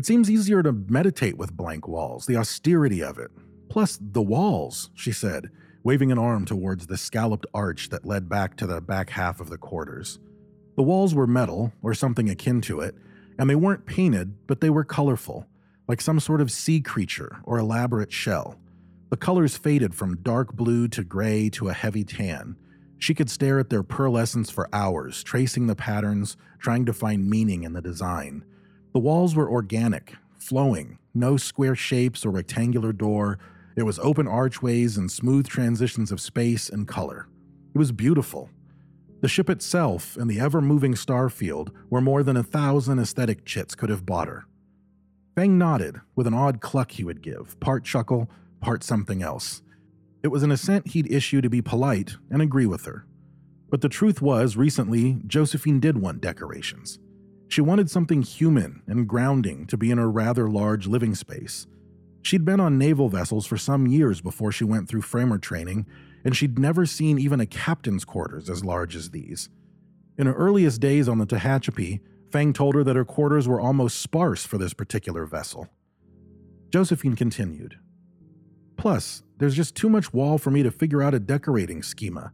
it 0.00 0.06
seems 0.06 0.30
easier 0.30 0.62
to 0.62 0.72
meditate 0.72 1.36
with 1.36 1.56
blank 1.56 1.86
walls, 1.86 2.24
the 2.24 2.38
austerity 2.38 3.02
of 3.02 3.18
it. 3.18 3.30
Plus, 3.68 3.98
the 4.00 4.22
walls, 4.22 4.88
she 4.94 5.12
said, 5.12 5.50
waving 5.84 6.10
an 6.10 6.18
arm 6.18 6.46
towards 6.46 6.86
the 6.86 6.96
scalloped 6.96 7.44
arch 7.52 7.90
that 7.90 8.06
led 8.06 8.26
back 8.26 8.56
to 8.56 8.66
the 8.66 8.80
back 8.80 9.10
half 9.10 9.40
of 9.40 9.50
the 9.50 9.58
quarters. 9.58 10.18
The 10.80 10.84
walls 10.84 11.14
were 11.14 11.26
metal, 11.26 11.74
or 11.82 11.92
something 11.92 12.30
akin 12.30 12.62
to 12.62 12.80
it, 12.80 12.94
and 13.38 13.50
they 13.50 13.54
weren't 13.54 13.84
painted, 13.84 14.46
but 14.46 14.62
they 14.62 14.70
were 14.70 14.82
colorful, 14.82 15.46
like 15.86 16.00
some 16.00 16.18
sort 16.18 16.40
of 16.40 16.50
sea 16.50 16.80
creature 16.80 17.36
or 17.44 17.58
elaborate 17.58 18.10
shell. 18.10 18.58
The 19.10 19.18
colors 19.18 19.58
faded 19.58 19.94
from 19.94 20.22
dark 20.22 20.54
blue 20.54 20.88
to 20.88 21.04
gray 21.04 21.50
to 21.50 21.68
a 21.68 21.74
heavy 21.74 22.02
tan. 22.02 22.56
She 22.98 23.12
could 23.12 23.28
stare 23.28 23.58
at 23.58 23.68
their 23.68 23.82
pearlescence 23.82 24.50
for 24.50 24.70
hours, 24.72 25.22
tracing 25.22 25.66
the 25.66 25.76
patterns, 25.76 26.38
trying 26.58 26.86
to 26.86 26.94
find 26.94 27.28
meaning 27.28 27.62
in 27.64 27.74
the 27.74 27.82
design. 27.82 28.42
The 28.94 29.00
walls 29.00 29.34
were 29.34 29.50
organic, 29.50 30.14
flowing, 30.38 30.96
no 31.12 31.36
square 31.36 31.76
shapes 31.76 32.24
or 32.24 32.30
rectangular 32.30 32.94
door. 32.94 33.38
It 33.76 33.82
was 33.82 33.98
open 33.98 34.26
archways 34.26 34.96
and 34.96 35.12
smooth 35.12 35.46
transitions 35.46 36.10
of 36.10 36.22
space 36.22 36.70
and 36.70 36.88
color. 36.88 37.28
It 37.74 37.78
was 37.78 37.92
beautiful. 37.92 38.48
The 39.20 39.28
ship 39.28 39.50
itself 39.50 40.16
and 40.16 40.30
the 40.30 40.40
ever 40.40 40.62
moving 40.62 40.94
starfield 40.94 41.70
were 41.90 42.00
more 42.00 42.22
than 42.22 42.36
a 42.36 42.42
thousand 42.42 42.98
aesthetic 42.98 43.44
chits 43.44 43.74
could 43.74 43.90
have 43.90 44.06
bought 44.06 44.28
her. 44.28 44.46
Fang 45.34 45.58
nodded 45.58 46.00
with 46.16 46.26
an 46.26 46.34
odd 46.34 46.60
cluck 46.60 46.92
he 46.92 47.04
would 47.04 47.22
give, 47.22 47.58
part 47.60 47.84
chuckle, 47.84 48.30
part 48.60 48.82
something 48.82 49.22
else. 49.22 49.62
It 50.22 50.28
was 50.28 50.42
an 50.42 50.50
assent 50.50 50.88
he'd 50.88 51.10
issue 51.10 51.40
to 51.40 51.50
be 51.50 51.62
polite 51.62 52.16
and 52.30 52.40
agree 52.40 52.66
with 52.66 52.86
her. 52.86 53.06
But 53.70 53.82
the 53.82 53.88
truth 53.88 54.20
was, 54.20 54.56
recently, 54.56 55.20
Josephine 55.26 55.80
did 55.80 55.98
want 55.98 56.20
decorations. 56.20 56.98
She 57.48 57.60
wanted 57.60 57.90
something 57.90 58.22
human 58.22 58.82
and 58.86 59.08
grounding 59.08 59.66
to 59.66 59.76
be 59.76 59.90
in 59.90 59.98
her 59.98 60.10
rather 60.10 60.48
large 60.48 60.86
living 60.86 61.14
space. 61.14 61.66
She'd 62.22 62.44
been 62.44 62.60
on 62.60 62.78
naval 62.78 63.08
vessels 63.08 63.46
for 63.46 63.56
some 63.56 63.86
years 63.86 64.20
before 64.20 64.52
she 64.52 64.64
went 64.64 64.88
through 64.88 65.02
framer 65.02 65.38
training, 65.38 65.86
and 66.24 66.36
she'd 66.36 66.58
never 66.58 66.86
seen 66.86 67.18
even 67.18 67.40
a 67.40 67.46
captain's 67.46 68.04
quarters 68.04 68.50
as 68.50 68.64
large 68.64 68.96
as 68.96 69.10
these. 69.10 69.48
In 70.18 70.26
her 70.26 70.34
earliest 70.34 70.80
days 70.80 71.08
on 71.08 71.18
the 71.18 71.26
Tehachapi, 71.26 72.00
Fang 72.30 72.52
told 72.52 72.74
her 72.74 72.84
that 72.84 72.96
her 72.96 73.04
quarters 73.04 73.48
were 73.48 73.60
almost 73.60 73.98
sparse 73.98 74.44
for 74.46 74.58
this 74.58 74.74
particular 74.74 75.26
vessel. 75.26 75.68
Josephine 76.70 77.16
continued. 77.16 77.78
Plus, 78.76 79.22
there's 79.38 79.56
just 79.56 79.74
too 79.74 79.88
much 79.88 80.12
wall 80.12 80.38
for 80.38 80.50
me 80.50 80.62
to 80.62 80.70
figure 80.70 81.02
out 81.02 81.14
a 81.14 81.18
decorating 81.18 81.82
schema. 81.82 82.32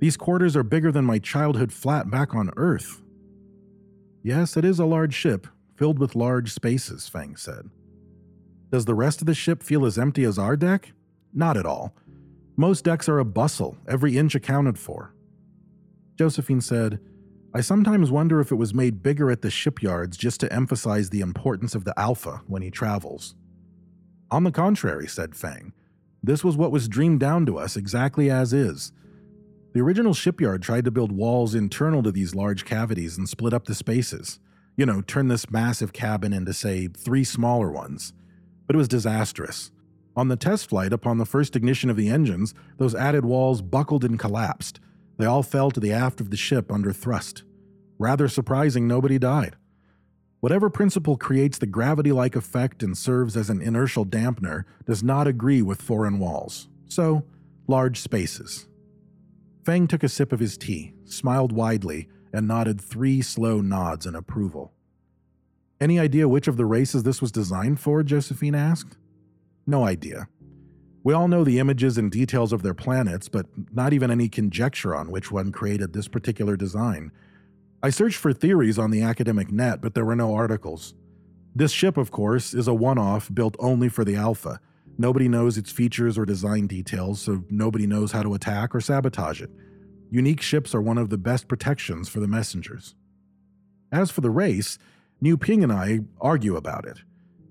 These 0.00 0.16
quarters 0.16 0.56
are 0.56 0.62
bigger 0.62 0.90
than 0.90 1.04
my 1.04 1.18
childhood 1.18 1.72
flat 1.72 2.10
back 2.10 2.34
on 2.34 2.50
Earth. 2.56 3.02
Yes, 4.22 4.56
it 4.56 4.64
is 4.64 4.78
a 4.78 4.84
large 4.84 5.14
ship, 5.14 5.46
filled 5.76 5.98
with 5.98 6.16
large 6.16 6.52
spaces, 6.52 7.08
Fang 7.08 7.36
said. 7.36 7.70
Does 8.70 8.84
the 8.84 8.94
rest 8.94 9.20
of 9.20 9.26
the 9.26 9.34
ship 9.34 9.62
feel 9.62 9.86
as 9.86 9.98
empty 9.98 10.24
as 10.24 10.38
our 10.38 10.56
deck? 10.56 10.92
Not 11.32 11.56
at 11.56 11.66
all. 11.66 11.94
Most 12.56 12.84
decks 12.84 13.08
are 13.08 13.18
a 13.18 13.24
bustle, 13.24 13.76
every 13.86 14.16
inch 14.16 14.34
accounted 14.34 14.78
for. 14.78 15.14
Josephine 16.16 16.62
said, 16.62 16.98
I 17.54 17.60
sometimes 17.60 18.10
wonder 18.10 18.40
if 18.40 18.50
it 18.50 18.56
was 18.56 18.74
made 18.74 19.02
bigger 19.02 19.30
at 19.30 19.42
the 19.42 19.50
shipyards 19.50 20.16
just 20.16 20.40
to 20.40 20.52
emphasize 20.52 21.10
the 21.10 21.20
importance 21.20 21.74
of 21.74 21.84
the 21.84 21.98
Alpha 21.98 22.42
when 22.46 22.62
he 22.62 22.70
travels. 22.70 23.34
On 24.30 24.44
the 24.44 24.50
contrary, 24.50 25.06
said 25.06 25.36
Fang, 25.36 25.72
this 26.22 26.42
was 26.42 26.56
what 26.56 26.72
was 26.72 26.88
dreamed 26.88 27.20
down 27.20 27.46
to 27.46 27.58
us 27.58 27.76
exactly 27.76 28.30
as 28.30 28.52
is. 28.52 28.92
The 29.74 29.80
original 29.80 30.14
shipyard 30.14 30.62
tried 30.62 30.86
to 30.86 30.90
build 30.90 31.12
walls 31.12 31.54
internal 31.54 32.02
to 32.02 32.10
these 32.10 32.34
large 32.34 32.64
cavities 32.64 33.18
and 33.18 33.28
split 33.28 33.52
up 33.52 33.66
the 33.66 33.74
spaces. 33.74 34.40
You 34.76 34.86
know, 34.86 35.02
turn 35.02 35.28
this 35.28 35.50
massive 35.50 35.92
cabin 35.92 36.32
into, 36.32 36.52
say, 36.54 36.88
three 36.88 37.24
smaller 37.24 37.70
ones. 37.70 38.12
But 38.66 38.74
it 38.74 38.78
was 38.78 38.88
disastrous. 38.88 39.70
On 40.16 40.28
the 40.28 40.36
test 40.36 40.70
flight, 40.70 40.94
upon 40.94 41.18
the 41.18 41.26
first 41.26 41.54
ignition 41.54 41.90
of 41.90 41.96
the 41.96 42.08
engines, 42.08 42.54
those 42.78 42.94
added 42.94 43.24
walls 43.26 43.60
buckled 43.60 44.02
and 44.02 44.18
collapsed. 44.18 44.80
They 45.18 45.26
all 45.26 45.42
fell 45.42 45.70
to 45.70 45.80
the 45.80 45.92
aft 45.92 46.20
of 46.20 46.30
the 46.30 46.36
ship 46.36 46.72
under 46.72 46.92
thrust. 46.92 47.44
Rather 47.98 48.26
surprising, 48.26 48.88
nobody 48.88 49.18
died. 49.18 49.56
Whatever 50.40 50.70
principle 50.70 51.16
creates 51.16 51.58
the 51.58 51.66
gravity 51.66 52.12
like 52.12 52.36
effect 52.36 52.82
and 52.82 52.96
serves 52.96 53.36
as 53.36 53.50
an 53.50 53.60
inertial 53.60 54.06
dampener 54.06 54.64
does 54.86 55.02
not 55.02 55.26
agree 55.26 55.60
with 55.60 55.82
foreign 55.82 56.18
walls. 56.18 56.68
So, 56.86 57.24
large 57.66 58.00
spaces. 58.00 58.68
Fang 59.64 59.86
took 59.86 60.02
a 60.02 60.08
sip 60.08 60.32
of 60.32 60.40
his 60.40 60.56
tea, 60.56 60.94
smiled 61.04 61.52
widely, 61.52 62.08
and 62.32 62.46
nodded 62.46 62.80
three 62.80 63.22
slow 63.22 63.60
nods 63.60 64.06
in 64.06 64.14
approval. 64.14 64.72
Any 65.80 65.98
idea 65.98 66.28
which 66.28 66.48
of 66.48 66.56
the 66.56 66.64
races 66.64 67.02
this 67.02 67.20
was 67.20 67.32
designed 67.32 67.80
for? 67.80 68.02
Josephine 68.02 68.54
asked. 68.54 68.96
No 69.66 69.84
idea. 69.84 70.28
We 71.02 71.12
all 71.12 71.28
know 71.28 71.44
the 71.44 71.58
images 71.58 71.98
and 71.98 72.10
details 72.10 72.52
of 72.52 72.62
their 72.62 72.74
planets, 72.74 73.28
but 73.28 73.46
not 73.72 73.92
even 73.92 74.10
any 74.10 74.28
conjecture 74.28 74.94
on 74.94 75.10
which 75.10 75.30
one 75.30 75.52
created 75.52 75.92
this 75.92 76.08
particular 76.08 76.56
design, 76.56 77.12
I 77.82 77.90
searched 77.90 78.16
for 78.16 78.32
theories 78.32 78.78
on 78.78 78.90
the 78.90 79.02
academic 79.02 79.52
net, 79.52 79.80
but 79.80 79.94
there 79.94 80.04
were 80.04 80.16
no 80.16 80.34
articles. 80.34 80.94
This 81.54 81.72
ship, 81.72 81.96
of 81.96 82.10
course, 82.10 82.54
is 82.54 82.66
a 82.66 82.74
one 82.74 82.98
off 82.98 83.32
built 83.32 83.54
only 83.60 83.88
for 83.88 84.04
the 84.04 84.16
Alpha. 84.16 84.60
Nobody 84.98 85.28
knows 85.28 85.56
its 85.56 85.70
features 85.70 86.16
or 86.18 86.24
design 86.24 86.66
details, 86.66 87.20
so 87.20 87.44
nobody 87.50 87.86
knows 87.86 88.12
how 88.12 88.22
to 88.22 88.34
attack 88.34 88.74
or 88.74 88.80
sabotage 88.80 89.42
it. 89.42 89.50
Unique 90.10 90.40
ships 90.40 90.74
are 90.74 90.80
one 90.80 90.98
of 90.98 91.10
the 91.10 91.18
best 91.18 91.48
protections 91.48 92.08
for 92.08 92.18
the 92.18 92.26
messengers. 92.26 92.94
As 93.92 94.10
for 94.10 94.20
the 94.20 94.30
race, 94.30 94.78
Niu 95.20 95.36
Ping 95.36 95.62
and 95.62 95.72
I 95.72 96.00
argue 96.20 96.56
about 96.56 96.86
it. 96.86 97.02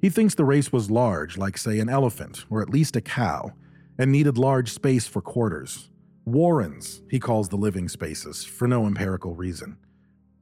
He 0.05 0.09
thinks 0.09 0.35
the 0.35 0.45
race 0.45 0.71
was 0.71 0.91
large, 0.91 1.35
like, 1.35 1.57
say, 1.57 1.79
an 1.79 1.89
elephant, 1.89 2.45
or 2.51 2.61
at 2.61 2.69
least 2.69 2.95
a 2.95 3.01
cow, 3.01 3.53
and 3.97 4.11
needed 4.11 4.37
large 4.37 4.71
space 4.71 5.07
for 5.07 5.19
quarters. 5.19 5.89
Warrens, 6.25 7.01
he 7.09 7.19
calls 7.19 7.49
the 7.49 7.55
living 7.55 7.89
spaces, 7.89 8.45
for 8.45 8.67
no 8.67 8.85
empirical 8.85 9.33
reason. 9.33 9.77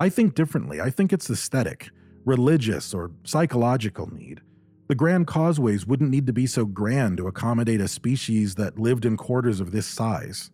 I 0.01 0.10
think 0.10 0.36
differently. 0.36 0.82
I 0.82 0.89
think 0.89 1.13
it's 1.13 1.29
aesthetic, 1.29 1.91
religious, 2.25 2.93
or 2.93 3.12
psychological 3.24 4.13
need. 4.13 4.41
The 4.89 4.96
Grand 4.96 5.27
Causeways 5.27 5.88
wouldn't 5.88 6.12
need 6.12 6.27
to 6.27 6.34
be 6.34 6.46
so 6.46 6.65
grand 6.65 7.15
to 7.15 7.27
accommodate 7.27 7.79
a 7.79 7.88
species 7.88 8.55
that 8.55 8.77
lived 8.77 9.05
in 9.05 9.15
quarters 9.15 9.62
of 9.62 9.72
this 9.72 9.88
size. 9.88 10.51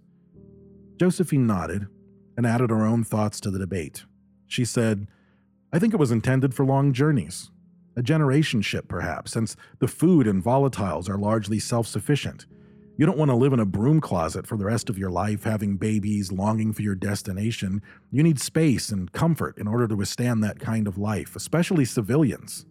Josephine 0.99 1.47
nodded 1.47 1.87
and 2.37 2.45
added 2.45 2.69
her 2.69 2.85
own 2.85 3.03
thoughts 3.03 3.39
to 3.39 3.49
the 3.49 3.57
debate. 3.57 4.05
She 4.45 4.65
said, 4.65 5.07
I 5.73 5.79
think 5.79 5.95
it 5.95 5.99
was 5.99 6.11
intended 6.11 6.53
for 6.53 6.63
long 6.63 6.93
journeys. 6.93 7.49
A 7.99 8.01
generation 8.01 8.61
ship, 8.61 8.87
perhaps, 8.87 9.33
since 9.33 9.55
the 9.77 9.87
food 9.87 10.25
and 10.25 10.43
volatiles 10.43 11.07
are 11.07 11.17
largely 11.17 11.59
self 11.59 11.85
sufficient 11.85 12.47
you 12.99 13.05
don't 13.05 13.17
want 13.17 13.31
to 13.31 13.35
live 13.35 13.53
in 13.53 13.61
a 13.61 13.65
broom 13.65 14.01
closet 14.01 14.45
for 14.45 14.57
the 14.57 14.65
rest 14.65 14.89
of 14.89 14.97
your 14.97 15.09
life, 15.09 15.45
having 15.45 15.77
babies, 15.77 16.33
longing 16.33 16.73
for 16.73 16.81
your 16.81 16.95
destination. 16.95 17.81
You 18.11 18.23
need 18.23 18.41
space 18.41 18.89
and 18.89 19.09
comfort 19.13 19.57
in 19.57 19.69
order 19.69 19.87
to 19.87 19.95
withstand 19.95 20.43
that 20.43 20.59
kind 20.59 20.85
of 20.85 20.97
life, 20.97 21.33
especially 21.33 21.85
civilians. 21.85 22.65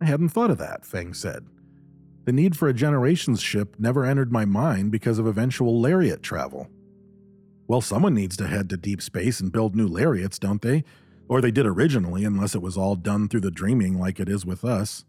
I 0.00 0.06
hadn't 0.06 0.30
thought 0.30 0.50
of 0.50 0.56
that, 0.56 0.86
Fang 0.86 1.12
said. 1.12 1.44
The 2.24 2.32
need 2.32 2.56
for 2.56 2.68
a 2.68 2.72
generations 2.72 3.42
ship 3.42 3.76
never 3.78 4.06
entered 4.06 4.32
my 4.32 4.46
mind 4.46 4.90
because 4.90 5.18
of 5.18 5.26
eventual 5.26 5.78
lariat 5.78 6.22
travel. 6.22 6.70
Well, 7.68 7.82
someone 7.82 8.14
needs 8.14 8.38
to 8.38 8.46
head 8.46 8.70
to 8.70 8.78
deep 8.78 9.02
space 9.02 9.40
and 9.40 9.52
build 9.52 9.76
new 9.76 9.88
lariats, 9.88 10.38
don't 10.38 10.62
they? 10.62 10.84
Or 11.32 11.40
they 11.40 11.50
did 11.50 11.64
originally, 11.64 12.26
unless 12.26 12.54
it 12.54 12.60
was 12.60 12.76
all 12.76 12.94
done 12.94 13.26
through 13.26 13.40
the 13.40 13.50
dreaming 13.50 13.98
like 13.98 14.20
it 14.20 14.28
is 14.28 14.44
with 14.44 14.66
us. 14.66 15.06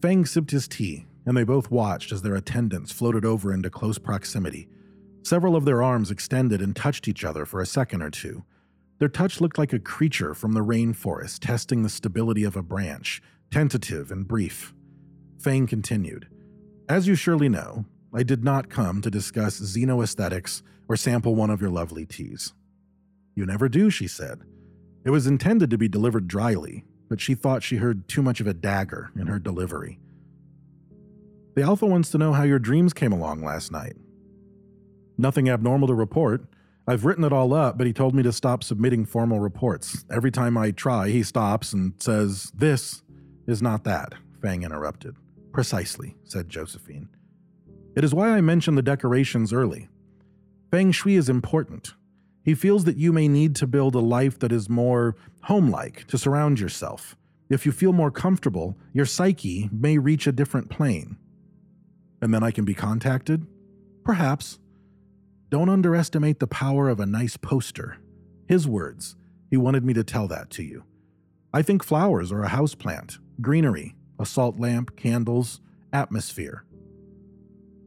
Fang 0.00 0.24
sipped 0.24 0.52
his 0.52 0.68
tea 0.68 1.04
and 1.26 1.36
they 1.36 1.42
both 1.42 1.68
watched 1.68 2.12
as 2.12 2.22
their 2.22 2.36
attendants 2.36 2.92
floated 2.92 3.24
over 3.24 3.52
into 3.52 3.68
close 3.68 3.98
proximity. 3.98 4.68
Several 5.24 5.56
of 5.56 5.64
their 5.64 5.82
arms 5.82 6.12
extended 6.12 6.62
and 6.62 6.76
touched 6.76 7.08
each 7.08 7.24
other 7.24 7.44
for 7.44 7.60
a 7.60 7.66
second 7.66 8.02
or 8.02 8.10
two. 8.10 8.44
Their 9.00 9.08
touch 9.08 9.40
looked 9.40 9.58
like 9.58 9.72
a 9.72 9.80
creature 9.80 10.32
from 10.32 10.52
the 10.52 10.60
rainforest 10.60 11.40
testing 11.40 11.82
the 11.82 11.88
stability 11.88 12.44
of 12.44 12.54
a 12.54 12.62
branch, 12.62 13.20
tentative 13.50 14.12
and 14.12 14.28
brief. 14.28 14.74
Fang 15.40 15.66
continued. 15.66 16.28
As 16.88 17.08
you 17.08 17.16
surely 17.16 17.48
know, 17.48 17.84
I 18.14 18.22
did 18.22 18.44
not 18.44 18.70
come 18.70 19.02
to 19.02 19.10
discuss 19.10 19.58
xenoaesthetics 19.58 20.62
or 20.86 20.96
sample 20.96 21.34
one 21.34 21.50
of 21.50 21.60
your 21.60 21.70
lovely 21.70 22.06
teas. 22.06 22.54
You 23.34 23.44
never 23.44 23.68
do, 23.68 23.90
she 23.90 24.06
said. 24.06 24.44
It 25.06 25.10
was 25.10 25.28
intended 25.28 25.70
to 25.70 25.78
be 25.78 25.86
delivered 25.86 26.26
dryly, 26.26 26.84
but 27.08 27.20
she 27.20 27.36
thought 27.36 27.62
she 27.62 27.76
heard 27.76 28.08
too 28.08 28.22
much 28.22 28.40
of 28.40 28.48
a 28.48 28.52
dagger 28.52 29.12
in 29.16 29.28
her 29.28 29.38
delivery. 29.38 30.00
The 31.54 31.62
Alpha 31.62 31.86
wants 31.86 32.10
to 32.10 32.18
know 32.18 32.32
how 32.32 32.42
your 32.42 32.58
dreams 32.58 32.92
came 32.92 33.12
along 33.12 33.44
last 33.44 33.70
night. 33.70 33.94
Nothing 35.16 35.48
abnormal 35.48 35.86
to 35.86 35.94
report. 35.94 36.44
I've 36.88 37.04
written 37.04 37.22
it 37.22 37.32
all 37.32 37.54
up, 37.54 37.78
but 37.78 37.86
he 37.86 37.92
told 37.92 38.16
me 38.16 38.24
to 38.24 38.32
stop 38.32 38.64
submitting 38.64 39.06
formal 39.06 39.38
reports. 39.38 40.04
Every 40.10 40.32
time 40.32 40.58
I 40.58 40.72
try, 40.72 41.08
he 41.08 41.22
stops 41.22 41.72
and 41.72 41.94
says, 42.00 42.50
This 42.52 43.04
is 43.46 43.62
not 43.62 43.84
that, 43.84 44.12
Fang 44.42 44.64
interrupted. 44.64 45.14
Precisely, 45.52 46.16
said 46.24 46.48
Josephine. 46.48 47.08
It 47.94 48.02
is 48.02 48.12
why 48.12 48.30
I 48.30 48.40
mentioned 48.40 48.76
the 48.76 48.82
decorations 48.82 49.52
early. 49.52 49.88
Feng 50.72 50.90
Shui 50.90 51.14
is 51.14 51.28
important. 51.28 51.94
He 52.46 52.54
feels 52.54 52.84
that 52.84 52.96
you 52.96 53.12
may 53.12 53.28
need 53.28 53.54
to 53.56 53.66
build 53.66 53.94
a 53.94 54.00
life 54.00 54.38
that 54.38 54.52
is 54.52 54.70
more 54.70 55.16
homelike 55.42 56.06
to 56.06 56.16
surround 56.16 56.60
yourself. 56.60 57.14
If 57.50 57.66
you 57.66 57.72
feel 57.72 57.92
more 57.92 58.10
comfortable, 58.10 58.74
your 58.94 59.04
psyche 59.04 59.68
may 59.70 59.98
reach 59.98 60.26
a 60.26 60.32
different 60.32 60.70
plane 60.70 61.18
and 62.20 62.32
then 62.32 62.42
I 62.42 62.50
can 62.50 62.64
be 62.64 62.74
contacted? 62.74 63.46
Perhaps. 64.04 64.58
Don't 65.50 65.68
underestimate 65.68 66.40
the 66.40 66.46
power 66.46 66.88
of 66.88 67.00
a 67.00 67.06
nice 67.06 67.36
poster. 67.36 67.98
His 68.48 68.66
words. 68.66 69.16
He 69.50 69.56
wanted 69.56 69.84
me 69.84 69.94
to 69.94 70.04
tell 70.04 70.26
that 70.28 70.50
to 70.50 70.62
you. 70.62 70.84
I 71.52 71.62
think 71.62 71.84
flowers 71.84 72.32
are 72.32 72.42
a 72.42 72.48
house 72.48 72.74
plant, 72.74 73.18
greenery, 73.40 73.94
a 74.18 74.26
salt 74.26 74.58
lamp, 74.58 74.96
candles, 74.96 75.60
atmosphere. 75.92 76.64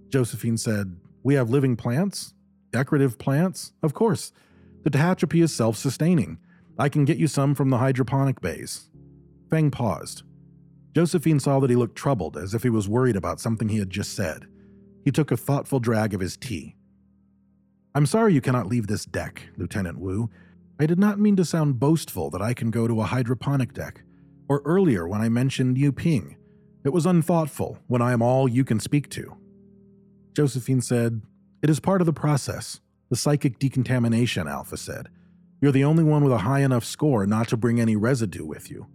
Josephine 0.10 0.58
said, 0.58 0.96
We 1.22 1.36
have 1.36 1.50
living 1.50 1.76
plants? 1.76 2.34
Decorative 2.72 3.18
plants? 3.18 3.74
Of 3.84 3.94
course. 3.94 4.32
The 4.90 4.98
Tehachapi 4.98 5.44
is 5.44 5.56
self 5.56 5.78
sustaining. 5.78 6.40
I 6.80 6.90
can 6.90 7.06
get 7.06 7.20
you 7.20 7.28
some 7.28 7.54
from 7.54 7.70
the 7.70 7.78
hydroponic 7.78 8.42
bays. 8.42 8.90
Feng 9.48 9.70
paused. 9.70 10.24
Josephine 10.96 11.40
saw 11.40 11.60
that 11.60 11.70
he 11.70 11.76
looked 11.76 11.96
troubled, 11.96 12.36
as 12.36 12.56
if 12.56 12.64
he 12.64 12.72
was 12.72 12.90
worried 12.90 13.16
about 13.16 13.40
something 13.40 13.70
he 13.70 13.78
had 13.78 13.92
just 13.92 14.16
said. 14.16 14.48
He 15.06 15.12
took 15.12 15.30
a 15.30 15.38
thoughtful 15.38 15.80
drag 15.80 16.16
of 16.16 16.22
his 16.22 16.38
tea. 16.38 16.76
I'm 17.94 18.08
sorry 18.08 18.34
you 18.34 18.42
cannot 18.42 18.66
leave 18.66 18.88
this 18.88 19.06
deck, 19.06 19.50
Lieutenant 19.58 20.00
Wu. 20.00 20.32
I 20.80 20.88
did 20.88 20.98
not 20.98 21.20
mean 21.20 21.36
to 21.36 21.46
sound 21.46 21.80
boastful 21.80 22.32
that 22.32 22.42
I 22.42 22.56
can 22.56 22.72
go 22.72 22.88
to 22.88 23.02
a 23.02 23.06
hydroponic 23.06 23.76
deck, 23.76 24.02
or 24.48 24.64
earlier 24.66 25.08
when 25.08 25.22
I 25.22 25.30
mentioned 25.30 25.78
Yu 25.78 25.92
Ping. 25.92 26.36
It 26.84 26.94
was 26.94 27.06
unthoughtful 27.06 27.78
when 27.86 28.02
I 28.02 28.12
am 28.12 28.24
all 28.24 28.48
you 28.48 28.66
can 28.66 28.80
speak 28.80 29.08
to. 29.12 29.38
Josephine 30.36 30.82
said, 30.82 31.22
It 31.62 31.70
is 31.70 31.80
part 31.80 32.02
of 32.02 32.08
the 32.08 32.12
process, 32.12 32.80
the 33.10 33.16
psychic 33.16 33.60
decontamination, 33.60 34.48
Alpha 34.48 34.78
said. 34.78 35.10
You're 35.62 35.72
the 35.72 35.84
only 35.84 36.04
one 36.04 36.24
with 36.24 36.32
a 36.32 36.40
high 36.40 36.62
enough 36.62 36.86
score 36.86 37.26
not 37.26 37.50
to 37.50 37.58
bring 37.58 37.82
any 37.82 37.96
residue 37.96 38.46
with 38.46 38.72
you. 38.72 38.88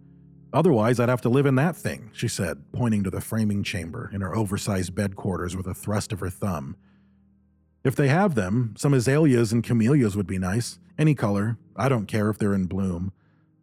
Otherwise, 0.51 0.99
I'd 0.99 1.09
have 1.09 1.21
to 1.21 1.29
live 1.29 1.45
in 1.45 1.55
that 1.55 1.75
thing, 1.75 2.09
she 2.13 2.27
said, 2.27 2.63
pointing 2.71 3.03
to 3.03 3.09
the 3.09 3.19
framing 3.19 3.61
chamber 3.61 4.09
in 4.13 4.21
her 4.21 4.35
oversized 4.35 4.95
bed 4.95 5.15
quarters 5.15 5.55
with 5.55 5.67
a 5.67 5.73
thrust 5.73 6.13
of 6.13 6.21
her 6.21 6.29
thumb. 6.29 6.77
If 7.83 7.95
they 7.95 8.07
have 8.07 8.35
them, 8.35 8.73
some 8.77 8.93
azaleas 8.93 9.51
and 9.51 9.63
camellias 9.63 10.15
would 10.15 10.25
be 10.25 10.39
nice. 10.39 10.79
Any 10.97 11.13
color. 11.13 11.57
I 11.75 11.89
don't 11.89 12.07
care 12.07 12.29
if 12.29 12.37
they're 12.37 12.53
in 12.53 12.65
bloom. 12.65 13.11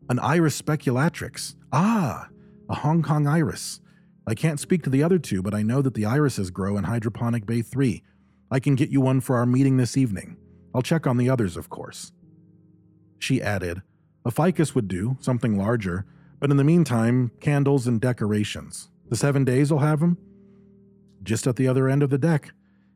An 0.09 0.19
iris 0.19 0.55
speculatrix. 0.61 1.57
Ah, 1.73 2.29
a 2.69 2.75
Hong 2.77 3.03
Kong 3.03 3.27
iris. 3.27 3.81
I 4.27 4.35
can't 4.35 4.61
speak 4.61 4.83
to 4.85 4.91
the 4.91 5.03
other 5.03 5.19
two, 5.19 5.43
but 5.43 5.55
I 5.55 5.63
know 5.63 5.83
that 5.83 5.95
the 5.95 6.05
irises 6.05 6.51
grow 6.51 6.77
in 6.77 6.85
Hydroponic 6.85 7.47
Bay 7.47 7.63
3. 7.63 8.03
I 8.51 8.61
can 8.61 8.75
get 8.75 8.91
you 8.91 9.01
one 9.01 9.21
for 9.21 9.37
our 9.37 9.47
meeting 9.47 9.79
this 9.79 9.97
evening. 9.97 10.37
I'll 10.75 10.83
check 10.83 11.07
on 11.07 11.17
the 11.17 11.29
others, 11.29 11.57
of 11.57 11.69
course. 11.69 12.13
She 13.19 13.43
added, 13.43 13.83
A 14.25 14.31
ficus 14.31 14.75
would 14.75 14.89
do, 14.89 15.17
something 15.21 15.57
larger, 15.57 16.07
but 16.41 16.51
in 16.51 16.57
the 16.57 16.65
meantime, 16.65 17.31
candles 17.41 17.87
and 17.87 18.01
decorations. 18.01 18.89
The 19.09 19.17
seven 19.17 19.45
days 19.45 19.71
will 19.71 19.81
have 19.81 20.01
them? 20.01 20.19
Just 21.23 21.47
at 21.47 21.57
the 21.57 21.69
other 21.69 21.89
end 21.89 22.03
of 22.03 22.11
the 22.11 22.19
deck. 22.19 22.53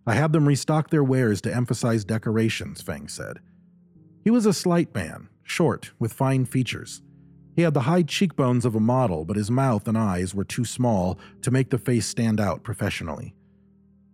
I 0.07 0.15
had 0.15 0.33
them 0.33 0.47
restock 0.47 0.91
their 0.91 1.05
wares 1.05 1.41
to 1.43 1.55
emphasize 1.55 2.05
decorations, 2.05 2.81
Feng 2.81 3.09
said. 3.09 3.39
He 4.25 4.31
was 4.31 4.47
a 4.47 4.53
slight 4.53 4.95
man, 4.95 5.29
short, 5.43 5.93
with 5.99 6.13
fine 6.13 6.45
features. 6.45 7.03
He 7.55 7.63
had 7.63 7.75
the 7.75 7.83
high 7.83 8.03
cheekbones 8.03 8.65
of 8.65 8.75
a 8.75 8.81
model, 8.81 9.25
but 9.25 9.37
his 9.37 9.51
mouth 9.51 9.89
and 9.89 9.97
eyes 9.97 10.35
were 10.35 10.45
too 10.45 10.65
small 10.65 11.19
to 11.43 11.51
make 11.51 11.71
the 11.71 11.79
face 11.79 12.07
stand 12.07 12.41
out 12.41 12.63
professionally. 12.63 13.35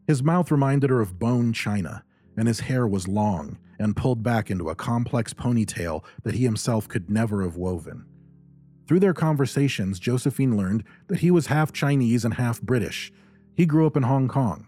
His 0.06 0.22
mouth 0.22 0.50
reminded 0.50 0.90
her 0.90 1.00
of 1.00 1.18
bone 1.18 1.52
china, 1.52 2.04
and 2.36 2.48
his 2.48 2.60
hair 2.60 2.86
was 2.86 3.08
long 3.08 3.58
and 3.78 3.96
pulled 3.96 4.22
back 4.22 4.50
into 4.50 4.70
a 4.70 4.74
complex 4.74 5.34
ponytail 5.34 6.04
that 6.22 6.34
he 6.34 6.44
himself 6.44 6.88
could 6.88 7.10
never 7.10 7.42
have 7.42 7.56
woven. 7.56 8.04
Through 8.86 9.00
their 9.00 9.14
conversations, 9.14 9.98
Josephine 9.98 10.56
learned 10.56 10.84
that 11.08 11.20
he 11.20 11.30
was 11.30 11.46
half 11.46 11.72
Chinese 11.72 12.24
and 12.24 12.34
half 12.34 12.60
British. 12.60 13.12
He 13.54 13.66
grew 13.66 13.86
up 13.86 13.96
in 13.96 14.02
Hong 14.04 14.28
Kong. 14.28 14.66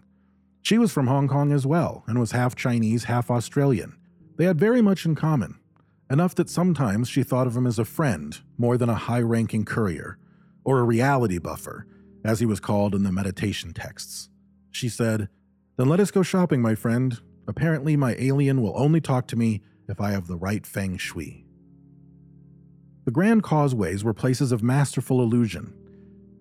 She 0.61 0.77
was 0.77 0.91
from 0.91 1.07
Hong 1.07 1.27
Kong 1.27 1.51
as 1.51 1.65
well 1.65 2.03
and 2.07 2.19
was 2.19 2.31
half 2.31 2.55
Chinese, 2.55 3.03
half 3.03 3.29
Australian. 3.29 3.95
They 4.37 4.45
had 4.45 4.59
very 4.59 4.81
much 4.81 5.05
in 5.05 5.15
common, 5.15 5.59
enough 6.09 6.35
that 6.35 6.49
sometimes 6.49 7.07
she 7.07 7.23
thought 7.23 7.47
of 7.47 7.55
him 7.55 7.67
as 7.67 7.79
a 7.79 7.85
friend 7.85 8.39
more 8.57 8.77
than 8.77 8.89
a 8.89 8.95
high 8.95 9.21
ranking 9.21 9.63
courier, 9.63 10.17
or 10.63 10.79
a 10.79 10.83
reality 10.83 11.37
buffer, 11.37 11.85
as 12.23 12.39
he 12.39 12.45
was 12.45 12.59
called 12.59 12.95
in 12.95 13.03
the 13.03 13.11
meditation 13.11 13.73
texts. 13.73 14.29
She 14.71 14.89
said, 14.89 15.29
Then 15.77 15.87
let 15.87 15.99
us 15.99 16.11
go 16.11 16.23
shopping, 16.23 16.61
my 16.61 16.75
friend. 16.75 17.19
Apparently, 17.47 17.95
my 17.95 18.15
alien 18.17 18.61
will 18.61 18.73
only 18.75 19.01
talk 19.01 19.27
to 19.27 19.35
me 19.35 19.61
if 19.87 20.01
I 20.01 20.11
have 20.11 20.27
the 20.27 20.37
right 20.37 20.65
feng 20.65 20.97
shui. 20.97 21.45
The 23.05 23.11
grand 23.11 23.43
causeways 23.43 24.03
were 24.03 24.13
places 24.13 24.51
of 24.51 24.63
masterful 24.63 25.21
illusion. 25.21 25.73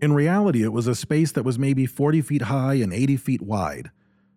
In 0.01 0.13
reality, 0.13 0.63
it 0.63 0.73
was 0.73 0.87
a 0.87 0.95
space 0.95 1.33
that 1.33 1.45
was 1.45 1.59
maybe 1.59 1.87
40 1.87 2.23
feet 2.23 2.43
high 2.43 2.75
and 2.75 2.93
80 2.93 3.17
feet 3.19 3.43
wide 3.43 3.91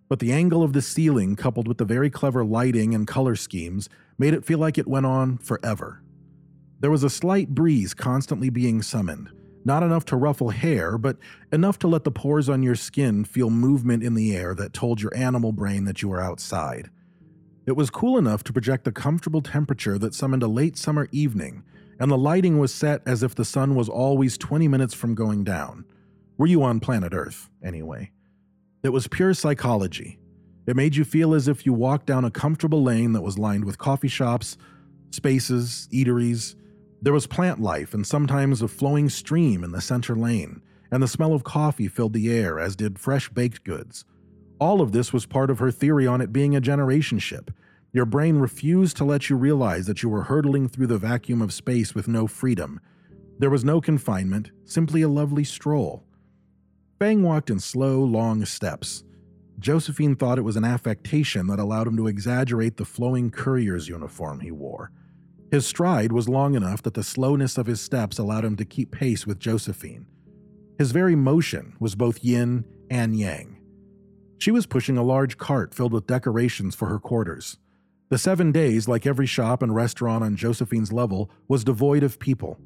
but 0.10 0.20
the 0.20 0.32
angle 0.32 0.64
of 0.64 0.74
the 0.74 0.82
ceiling, 0.82 1.36
coupled 1.36 1.68
with 1.68 1.78
the 1.78 1.86
very 1.86 2.10
clever 2.10 2.46
lighting 2.46 2.96
and 2.96 3.08
color 3.08 3.36
schemes, 3.36 3.90
made 4.18 4.34
it 4.34 4.46
feel 4.46 4.60
like 4.60 4.78
it 4.78 4.88
went 4.88 5.06
on 5.06 5.38
forever. 5.38 6.02
There 6.80 6.92
was 6.92 7.04
a 7.04 7.10
slight 7.10 7.50
breeze 7.50 7.94
constantly 7.94 8.50
being 8.50 8.82
summoned, 8.82 9.30
not 9.68 9.84
enough 9.84 10.06
to 10.06 10.16
ruffle 10.16 10.50
hair, 10.50 10.98
but 10.98 11.18
enough 11.52 11.78
to 11.80 11.88
let 11.88 12.06
the 12.06 12.12
pores 12.12 12.48
on 12.48 12.64
your 12.64 12.74
skin 12.74 13.26
feel 13.26 13.50
movement 13.50 14.02
in 14.02 14.16
the 14.16 14.36
air 14.36 14.56
that 14.56 14.74
told 14.74 15.02
your 15.02 15.16
animal 15.16 15.52
brain 15.52 15.84
that 15.84 16.02
you 16.02 16.08
were 16.08 16.22
outside. 16.22 16.90
It 17.66 17.76
was 17.76 17.90
cool 17.90 18.18
enough 18.18 18.46
to 18.46 18.54
project 18.54 18.88
a 18.88 18.94
comfortable 18.94 19.42
temperature 19.42 20.00
that 20.00 20.16
summoned 20.16 20.42
a 20.42 20.48
late 20.48 20.78
summer 20.78 21.10
evening, 21.12 21.64
and 22.00 22.10
the 22.10 22.18
lighting 22.18 22.58
was 22.58 22.74
set 22.74 23.02
as 23.06 23.24
if 23.24 23.36
the 23.36 23.44
sun 23.44 23.76
was 23.76 23.90
always 23.90 24.38
20 24.38 24.70
minutes 24.70 24.94
from 24.94 25.14
going 25.14 25.44
down. 25.44 25.84
Were 26.38 26.48
you 26.48 26.64
on 26.64 26.80
planet 26.80 27.14
Earth, 27.14 27.50
anyway? 27.62 28.12
It 28.84 28.90
was 28.90 29.08
pure 29.08 29.34
psychology. 29.34 30.18
It 30.66 30.78
made 30.78 30.96
you 30.96 31.04
feel 31.04 31.34
as 31.34 31.50
if 31.50 31.66
you 31.66 31.74
walked 31.74 32.06
down 32.06 32.24
a 32.24 32.32
comfortable 32.32 32.84
lane 32.84 33.12
that 33.14 33.22
was 33.22 33.38
lined 33.38 33.66
with 33.66 33.78
coffee 33.78 34.08
shops, 34.08 34.58
spaces, 35.12 35.90
eateries. 35.92 36.56
There 37.02 37.14
was 37.14 37.28
plant 37.28 37.60
life 37.60 37.94
and 37.94 38.06
sometimes 38.06 38.62
a 38.62 38.68
flowing 38.68 39.10
stream 39.10 39.64
in 39.64 39.72
the 39.72 39.82
center 39.82 40.16
lane, 40.16 40.62
and 40.92 41.04
the 41.04 41.08
smell 41.08 41.34
of 41.34 41.44
coffee 41.44 41.88
filled 41.88 42.14
the 42.14 42.32
air, 42.32 42.60
as 42.60 42.76
did 42.76 42.98
fresh 42.98 43.30
baked 43.30 43.64
goods. 43.64 44.04
All 44.60 44.82
of 44.82 44.92
this 44.92 45.14
was 45.14 45.26
part 45.26 45.52
of 45.52 45.60
her 45.60 45.70
theory 45.70 46.08
on 46.08 46.22
it 46.22 46.34
being 46.34 46.56
a 46.56 46.62
generation 46.62 47.20
ship. 47.20 47.52
Your 47.94 48.06
brain 48.06 48.38
refused 48.38 48.98
to 48.98 49.06
let 49.06 49.30
you 49.30 49.36
realize 49.36 49.86
that 49.86 50.02
you 50.02 50.10
were 50.10 50.24
hurtling 50.24 50.68
through 50.68 50.88
the 50.88 50.98
vacuum 50.98 51.42
of 51.42 51.54
space 51.54 51.94
with 51.94 52.08
no 52.08 52.26
freedom. 52.26 52.80
There 53.38 53.52
was 53.52 53.64
no 53.64 53.80
confinement, 53.80 54.52
simply 54.66 55.04
a 55.04 55.10
lovely 55.10 55.44
stroll. 55.44 56.04
Feng 56.98 57.22
walked 57.22 57.52
in 57.52 57.60
slow, 57.60 58.00
long 58.04 58.44
steps. 58.46 59.04
Josephine 59.60 60.16
thought 60.16 60.40
it 60.40 60.44
was 60.44 60.56
an 60.56 60.66
affectation 60.66 61.48
that 61.48 61.60
allowed 61.60 61.88
him 61.88 61.98
to 61.98 62.08
exaggerate 62.08 62.78
the 62.78 62.86
flowing 62.86 63.30
courier's 63.30 63.88
uniform 63.88 64.40
he 64.40 64.52
wore. 64.52 64.92
His 65.52 65.66
stride 65.66 66.12
was 66.12 66.28
long 66.28 66.56
enough 66.56 66.84
that 66.84 66.94
the 66.94 67.04
slowness 67.04 67.58
of 67.58 67.68
his 67.68 67.80
steps 67.80 68.20
allowed 68.20 68.46
him 68.46 68.56
to 68.58 68.66
keep 68.66 68.92
pace 68.92 69.26
with 69.26 69.40
Josephine. 69.40 70.08
His 70.78 70.92
very 70.92 71.16
motion 71.16 71.76
was 71.80 71.96
both 71.96 72.24
yin 72.24 72.66
and 72.90 73.18
yang. 73.18 73.60
She 74.38 74.52
was 74.52 74.68
pushing 74.68 74.98
a 74.98 75.04
large 75.04 75.38
cart 75.38 75.74
filled 75.74 75.94
with 75.94 76.08
decorations 76.08 76.76
for 76.76 76.88
her 76.88 77.00
quarters. 77.00 77.58
The 78.10 78.18
seven 78.18 78.52
days, 78.52 78.88
like 78.88 79.06
every 79.06 79.26
shop 79.26 79.62
and 79.62 79.74
restaurant 79.74 80.24
on 80.24 80.36
Josephine's 80.36 80.94
level, 80.94 81.30
was 81.48 81.64
devoid 81.64 82.04
of 82.04 82.20
people. 82.20 82.60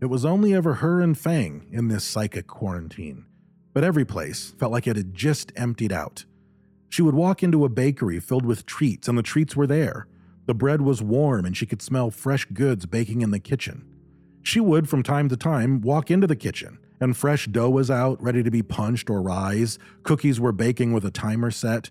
It 0.00 0.06
was 0.06 0.24
only 0.24 0.54
ever 0.54 0.74
her 0.74 1.00
and 1.00 1.16
Fang 1.16 1.66
in 1.70 1.88
this 1.88 2.04
psychic 2.04 2.46
quarantine 2.46 3.26
but 3.74 3.84
every 3.84 4.04
place 4.04 4.54
felt 4.56 4.72
like 4.72 4.86
it 4.86 4.96
had 4.96 5.12
just 5.12 5.52
emptied 5.56 5.92
out. 5.92 6.24
She 6.88 7.02
would 7.02 7.16
walk 7.16 7.42
into 7.42 7.64
a 7.64 7.68
bakery 7.68 8.20
filled 8.20 8.46
with 8.46 8.64
treats, 8.64 9.08
and 9.08 9.18
the 9.18 9.22
treats 9.22 9.56
were 9.56 9.66
there. 9.66 10.06
The 10.46 10.54
bread 10.54 10.82
was 10.82 11.02
warm, 11.02 11.44
and 11.44 11.56
she 11.56 11.66
could 11.66 11.80
smell 11.80 12.10
fresh 12.10 12.44
goods 12.46 12.86
baking 12.86 13.22
in 13.22 13.30
the 13.30 13.38
kitchen. 13.38 13.84
She 14.42 14.60
would, 14.60 14.88
from 14.88 15.02
time 15.02 15.28
to 15.30 15.36
time, 15.36 15.80
walk 15.80 16.10
into 16.10 16.26
the 16.26 16.36
kitchen, 16.36 16.78
and 17.00 17.16
fresh 17.16 17.46
dough 17.46 17.70
was 17.70 17.90
out, 17.90 18.22
ready 18.22 18.42
to 18.42 18.50
be 18.50 18.62
punched 18.62 19.08
or 19.08 19.22
rise. 19.22 19.78
Cookies 20.02 20.38
were 20.38 20.52
baking 20.52 20.92
with 20.92 21.04
a 21.04 21.10
timer 21.10 21.50
set. 21.50 21.90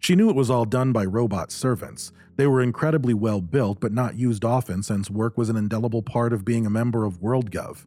She 0.00 0.16
knew 0.16 0.28
it 0.28 0.36
was 0.36 0.50
all 0.50 0.64
done 0.64 0.92
by 0.92 1.04
robot 1.04 1.52
servants. 1.52 2.12
They 2.36 2.48
were 2.48 2.60
incredibly 2.60 3.14
well 3.14 3.40
built, 3.40 3.78
but 3.78 3.92
not 3.92 4.16
used 4.16 4.44
often 4.44 4.82
since 4.82 5.08
work 5.08 5.38
was 5.38 5.48
an 5.48 5.56
indelible 5.56 6.02
part 6.02 6.32
of 6.32 6.44
being 6.44 6.66
a 6.66 6.70
member 6.70 7.04
of 7.04 7.20
WorldGov. 7.20 7.86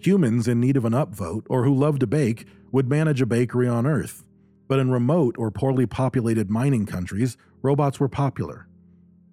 Humans 0.00 0.48
in 0.48 0.60
need 0.60 0.76
of 0.76 0.84
an 0.84 0.92
upvote 0.92 1.46
or 1.48 1.64
who 1.64 1.72
love 1.72 2.00
to 2.00 2.06
bake 2.08 2.46
would 2.72 2.88
manage 2.88 3.22
a 3.22 3.26
bakery 3.26 3.68
on 3.68 3.86
Earth. 3.86 4.24
But 4.66 4.80
in 4.80 4.90
remote 4.90 5.36
or 5.38 5.50
poorly 5.52 5.86
populated 5.86 6.50
mining 6.50 6.86
countries, 6.86 7.36
robots 7.62 8.00
were 8.00 8.08
popular. 8.08 8.66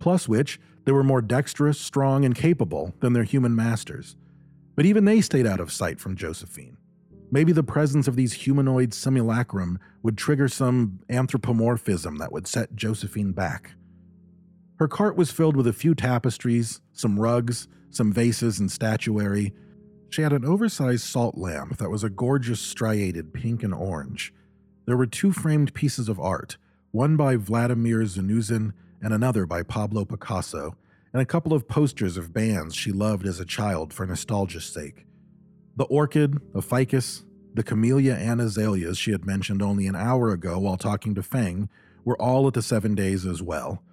Plus, 0.01 0.27
which, 0.27 0.59
they 0.83 0.91
were 0.91 1.03
more 1.03 1.21
dexterous, 1.21 1.79
strong, 1.79 2.25
and 2.25 2.35
capable 2.35 2.93
than 2.99 3.13
their 3.13 3.23
human 3.23 3.55
masters. 3.55 4.17
But 4.75 4.85
even 4.85 5.05
they 5.05 5.21
stayed 5.21 5.47
out 5.47 5.61
of 5.61 5.71
sight 5.71 6.01
from 6.01 6.17
Josephine. 6.17 6.75
Maybe 7.31 7.53
the 7.53 7.63
presence 7.63 8.09
of 8.09 8.17
these 8.17 8.33
humanoid 8.33 8.93
simulacrum 8.93 9.79
would 10.03 10.17
trigger 10.17 10.49
some 10.49 10.99
anthropomorphism 11.09 12.17
that 12.17 12.33
would 12.33 12.47
set 12.47 12.75
Josephine 12.75 13.31
back. 13.31 13.71
Her 14.79 14.89
cart 14.89 15.15
was 15.15 15.31
filled 15.31 15.55
with 15.55 15.67
a 15.67 15.73
few 15.73 15.95
tapestries, 15.95 16.81
some 16.91 17.17
rugs, 17.17 17.69
some 17.89 18.11
vases 18.11 18.59
and 18.59 18.69
statuary, 18.69 19.53
she 20.11 20.23
had 20.23 20.33
an 20.33 20.43
oversized 20.43 21.05
salt 21.05 21.37
lamp 21.37 21.77
that 21.77 21.89
was 21.89 22.03
a 22.03 22.09
gorgeous 22.09 22.59
striated 22.59 23.33
pink 23.33 23.63
and 23.63 23.73
orange. 23.73 24.33
There 24.85 24.97
were 24.97 25.05
two 25.05 25.31
framed 25.31 25.73
pieces 25.73 26.09
of 26.09 26.19
art, 26.19 26.57
one 26.91 27.15
by 27.15 27.37
Vladimir 27.37 28.01
Zanuzin 28.01 28.73
and 29.01 29.13
another 29.13 29.45
by 29.45 29.63
Pablo 29.63 30.05
Picasso, 30.05 30.75
and 31.13 31.21
a 31.21 31.25
couple 31.25 31.53
of 31.53 31.67
posters 31.67 32.17
of 32.17 32.33
bands 32.33 32.75
she 32.75 32.91
loved 32.91 33.25
as 33.25 33.39
a 33.39 33.45
child 33.45 33.93
for 33.93 34.05
nostalgia's 34.05 34.65
sake. 34.65 35.05
The 35.75 35.85
orchid, 35.85 36.39
the 36.53 36.61
ficus, 36.61 37.23
the 37.53 37.63
camellia 37.63 38.15
and 38.15 38.39
azaleas 38.39 38.97
she 38.97 39.11
had 39.11 39.25
mentioned 39.25 39.61
only 39.61 39.87
an 39.87 39.95
hour 39.95 40.31
ago 40.31 40.59
while 40.59 40.77
talking 40.77 41.15
to 41.15 41.23
Feng 41.23 41.69
were 42.05 42.21
all 42.21 42.47
at 42.47 42.53
the 42.53 42.61
seven 42.61 42.95
days 42.95 43.25
as 43.25 43.41
well. 43.41 43.83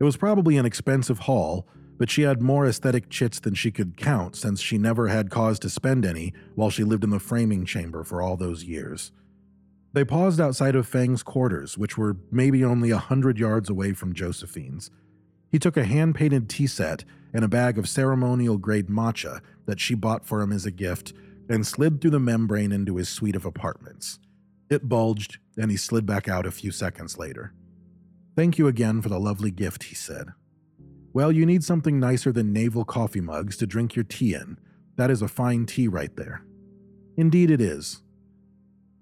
It 0.00 0.04
was 0.04 0.16
probably 0.16 0.56
an 0.56 0.66
expensive 0.66 1.20
haul, 1.20 1.66
but 1.96 2.10
she 2.10 2.22
had 2.22 2.40
more 2.40 2.66
aesthetic 2.66 3.10
chits 3.10 3.40
than 3.40 3.54
she 3.54 3.70
could 3.70 3.96
count 3.96 4.36
since 4.36 4.60
she 4.60 4.78
never 4.78 5.08
had 5.08 5.30
cause 5.30 5.58
to 5.60 5.70
spend 5.70 6.04
any 6.04 6.32
while 6.54 6.70
she 6.70 6.84
lived 6.84 7.04
in 7.04 7.10
the 7.10 7.18
framing 7.18 7.64
chamber 7.64 8.04
for 8.04 8.22
all 8.22 8.36
those 8.36 8.64
years. 8.64 9.12
They 9.92 10.04
paused 10.04 10.40
outside 10.40 10.74
of 10.74 10.86
Feng's 10.86 11.22
quarters, 11.22 11.78
which 11.78 11.96
were 11.96 12.16
maybe 12.30 12.64
only 12.64 12.90
a 12.90 12.98
hundred 12.98 13.38
yards 13.38 13.70
away 13.70 13.92
from 13.92 14.14
Josephine's. 14.14 14.90
He 15.50 15.58
took 15.58 15.76
a 15.76 15.84
hand 15.84 16.14
painted 16.14 16.48
tea 16.48 16.66
set 16.66 17.04
and 17.32 17.44
a 17.44 17.48
bag 17.48 17.78
of 17.78 17.88
ceremonial 17.88 18.58
grade 18.58 18.88
matcha 18.88 19.40
that 19.66 19.80
she 19.80 19.94
bought 19.94 20.26
for 20.26 20.40
him 20.40 20.52
as 20.52 20.66
a 20.66 20.70
gift, 20.70 21.12
and 21.48 21.66
slid 21.66 22.00
through 22.00 22.10
the 22.10 22.20
membrane 22.20 22.72
into 22.72 22.96
his 22.96 23.08
suite 23.08 23.36
of 23.36 23.46
apartments. 23.46 24.18
It 24.70 24.88
bulged, 24.88 25.38
and 25.56 25.70
he 25.70 25.76
slid 25.76 26.04
back 26.04 26.28
out 26.28 26.46
a 26.46 26.50
few 26.50 26.70
seconds 26.70 27.16
later. 27.16 27.54
Thank 28.36 28.58
you 28.58 28.66
again 28.66 29.00
for 29.00 29.08
the 29.08 29.18
lovely 29.18 29.50
gift, 29.50 29.84
he 29.84 29.94
said. 29.94 30.28
Well, 31.12 31.32
you 31.32 31.46
need 31.46 31.64
something 31.64 31.98
nicer 31.98 32.32
than 32.32 32.52
naval 32.52 32.84
coffee 32.84 33.20
mugs 33.20 33.56
to 33.58 33.66
drink 33.66 33.96
your 33.96 34.04
tea 34.04 34.34
in. 34.34 34.58
That 34.96 35.10
is 35.10 35.22
a 35.22 35.28
fine 35.28 35.64
tea 35.64 35.88
right 35.88 36.14
there. 36.16 36.42
Indeed, 37.16 37.50
it 37.50 37.60
is. 37.60 38.02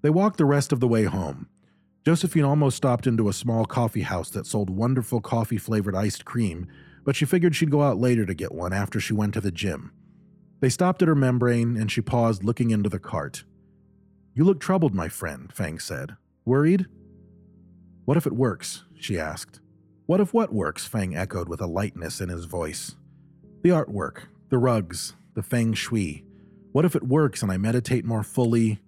They 0.07 0.11
walked 0.11 0.37
the 0.37 0.45
rest 0.45 0.71
of 0.71 0.79
the 0.79 0.87
way 0.87 1.03
home. 1.03 1.49
Josephine 2.05 2.45
almost 2.45 2.77
stopped 2.77 3.07
into 3.07 3.27
a 3.27 3.33
small 3.33 3.65
coffee 3.65 4.03
house 4.03 4.29
that 4.29 4.47
sold 4.47 4.69
wonderful 4.69 5.19
coffee 5.19 5.57
flavored 5.57 5.97
iced 5.97 6.23
cream, 6.23 6.69
but 7.03 7.17
she 7.17 7.25
figured 7.25 7.57
she'd 7.57 7.71
go 7.71 7.81
out 7.83 7.97
later 7.97 8.25
to 8.25 8.33
get 8.33 8.53
one 8.53 8.71
after 8.71 9.01
she 9.01 9.11
went 9.13 9.33
to 9.33 9.41
the 9.41 9.51
gym. 9.51 9.91
They 10.61 10.69
stopped 10.69 11.01
at 11.01 11.09
her 11.09 11.13
membrane 11.13 11.75
and 11.75 11.91
she 11.91 11.99
paused, 11.99 12.45
looking 12.45 12.71
into 12.71 12.87
the 12.87 12.99
cart. 12.99 13.43
You 14.33 14.45
look 14.45 14.61
troubled, 14.61 14.95
my 14.95 15.09
friend, 15.09 15.51
Fang 15.51 15.77
said. 15.77 16.15
Worried? 16.45 16.85
What 18.05 18.15
if 18.15 18.25
it 18.25 18.31
works? 18.31 18.85
she 18.97 19.19
asked. 19.19 19.59
What 20.05 20.21
if 20.21 20.33
what 20.33 20.53
works? 20.53 20.85
Fang 20.85 21.17
echoed 21.17 21.49
with 21.49 21.59
a 21.59 21.67
lightness 21.67 22.21
in 22.21 22.29
his 22.29 22.45
voice. 22.45 22.95
The 23.61 23.71
artwork, 23.71 24.27
the 24.47 24.57
rugs, 24.57 25.15
the 25.33 25.43
feng 25.43 25.73
shui. 25.73 26.23
What 26.71 26.85
if 26.85 26.95
it 26.95 27.03
works 27.03 27.41
and 27.41 27.51
I 27.51 27.57
meditate 27.57 28.05
more 28.05 28.23
fully? 28.23 28.79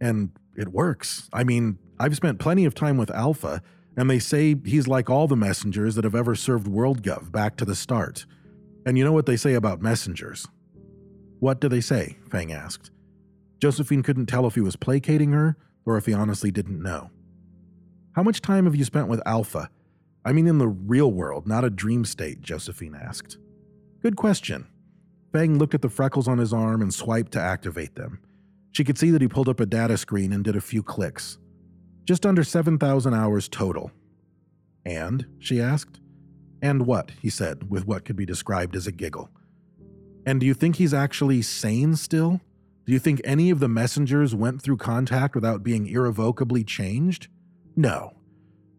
And 0.00 0.30
it 0.56 0.68
works. 0.68 1.28
I 1.32 1.44
mean, 1.44 1.78
I've 1.98 2.16
spent 2.16 2.38
plenty 2.38 2.64
of 2.64 2.74
time 2.74 2.96
with 2.96 3.10
Alpha, 3.10 3.62
and 3.96 4.10
they 4.10 4.18
say 4.18 4.56
he's 4.64 4.88
like 4.88 5.10
all 5.10 5.28
the 5.28 5.36
messengers 5.36 5.94
that 5.94 6.04
have 6.04 6.14
ever 6.14 6.34
served 6.34 6.66
WorldGov 6.66 7.30
back 7.30 7.56
to 7.56 7.64
the 7.64 7.74
start. 7.74 8.26
And 8.84 8.98
you 8.98 9.04
know 9.04 9.12
what 9.12 9.26
they 9.26 9.36
say 9.36 9.54
about 9.54 9.80
messengers? 9.80 10.46
What 11.40 11.60
do 11.60 11.68
they 11.68 11.80
say? 11.80 12.18
Fang 12.30 12.52
asked. 12.52 12.90
Josephine 13.60 14.02
couldn't 14.02 14.26
tell 14.26 14.46
if 14.46 14.54
he 14.54 14.60
was 14.60 14.76
placating 14.76 15.32
her 15.32 15.56
or 15.84 15.96
if 15.96 16.06
he 16.06 16.12
honestly 16.12 16.50
didn't 16.50 16.82
know. 16.82 17.10
How 18.12 18.22
much 18.22 18.40
time 18.40 18.64
have 18.64 18.76
you 18.76 18.84
spent 18.84 19.08
with 19.08 19.22
Alpha? 19.26 19.70
I 20.24 20.32
mean, 20.32 20.46
in 20.46 20.58
the 20.58 20.68
real 20.68 21.10
world, 21.10 21.46
not 21.46 21.64
a 21.64 21.70
dream 21.70 22.04
state, 22.04 22.40
Josephine 22.40 22.94
asked. 22.94 23.38
Good 24.00 24.16
question. 24.16 24.66
Fang 25.32 25.58
looked 25.58 25.74
at 25.74 25.82
the 25.82 25.88
freckles 25.88 26.28
on 26.28 26.38
his 26.38 26.52
arm 26.52 26.82
and 26.82 26.92
swiped 26.92 27.32
to 27.32 27.40
activate 27.40 27.94
them. 27.94 28.20
She 28.72 28.84
could 28.84 28.98
see 28.98 29.10
that 29.10 29.22
he 29.22 29.28
pulled 29.28 29.48
up 29.48 29.60
a 29.60 29.66
data 29.66 29.96
screen 29.96 30.32
and 30.32 30.42
did 30.42 30.56
a 30.56 30.60
few 30.60 30.82
clicks. 30.82 31.38
Just 32.04 32.26
under 32.26 32.42
7,000 32.42 33.14
hours 33.14 33.48
total. 33.48 33.92
And? 34.84 35.26
she 35.38 35.60
asked. 35.60 36.00
And 36.60 36.86
what? 36.86 37.12
he 37.20 37.30
said, 37.30 37.70
with 37.70 37.86
what 37.86 38.04
could 38.04 38.16
be 38.16 38.26
described 38.26 38.74
as 38.74 38.86
a 38.86 38.92
giggle. 38.92 39.30
And 40.24 40.40
do 40.40 40.46
you 40.46 40.54
think 40.54 40.76
he's 40.76 40.94
actually 40.94 41.42
sane 41.42 41.96
still? 41.96 42.40
Do 42.86 42.92
you 42.92 42.98
think 42.98 43.20
any 43.24 43.50
of 43.50 43.60
the 43.60 43.68
messengers 43.68 44.34
went 44.34 44.62
through 44.62 44.78
contact 44.78 45.34
without 45.34 45.62
being 45.62 45.86
irrevocably 45.86 46.64
changed? 46.64 47.28
No. 47.76 48.14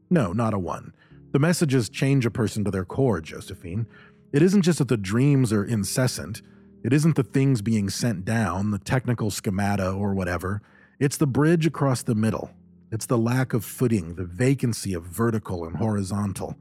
No, 0.09 0.33
not 0.33 0.53
a 0.53 0.59
one. 0.59 0.93
The 1.31 1.39
messages 1.39 1.89
change 1.89 2.25
a 2.25 2.31
person 2.31 2.63
to 2.63 2.71
their 2.71 2.85
core, 2.85 3.21
Josephine. 3.21 3.87
It 4.31 4.41
isn't 4.41 4.63
just 4.63 4.79
that 4.79 4.87
the 4.87 4.97
dreams 4.97 5.53
are 5.53 5.63
incessant. 5.63 6.41
It 6.83 6.91
isn't 6.91 7.15
the 7.15 7.23
things 7.23 7.61
being 7.61 7.89
sent 7.89 8.25
down, 8.25 8.71
the 8.71 8.79
technical 8.79 9.31
schemata 9.31 9.89
or 9.89 10.13
whatever. 10.13 10.61
It's 10.99 11.15
the 11.15 11.25
bridge 11.25 11.65
across 11.65 12.03
the 12.03 12.13
middle. 12.13 12.51
It's 12.91 13.05
the 13.05 13.17
lack 13.17 13.53
of 13.53 13.63
footing, 13.63 14.15
the 14.15 14.25
vacancy 14.25 14.93
of 14.93 15.03
vertical 15.03 15.65
and 15.65 15.77
horizontal. 15.77 16.57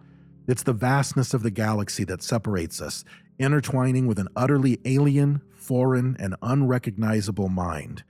It's 0.47 0.63
the 0.63 0.73
vastness 0.73 1.35
of 1.35 1.43
the 1.43 1.51
galaxy 1.51 2.05
that 2.05 2.23
separates 2.23 2.81
us, 2.81 3.05
intertwining 3.39 4.07
with 4.07 4.19
an 4.19 4.29
utterly 4.37 4.79
alien, 4.85 5.43
foreign, 5.57 6.17
and 6.19 6.37
unrecognizable 6.41 7.49
mind. 7.49 8.05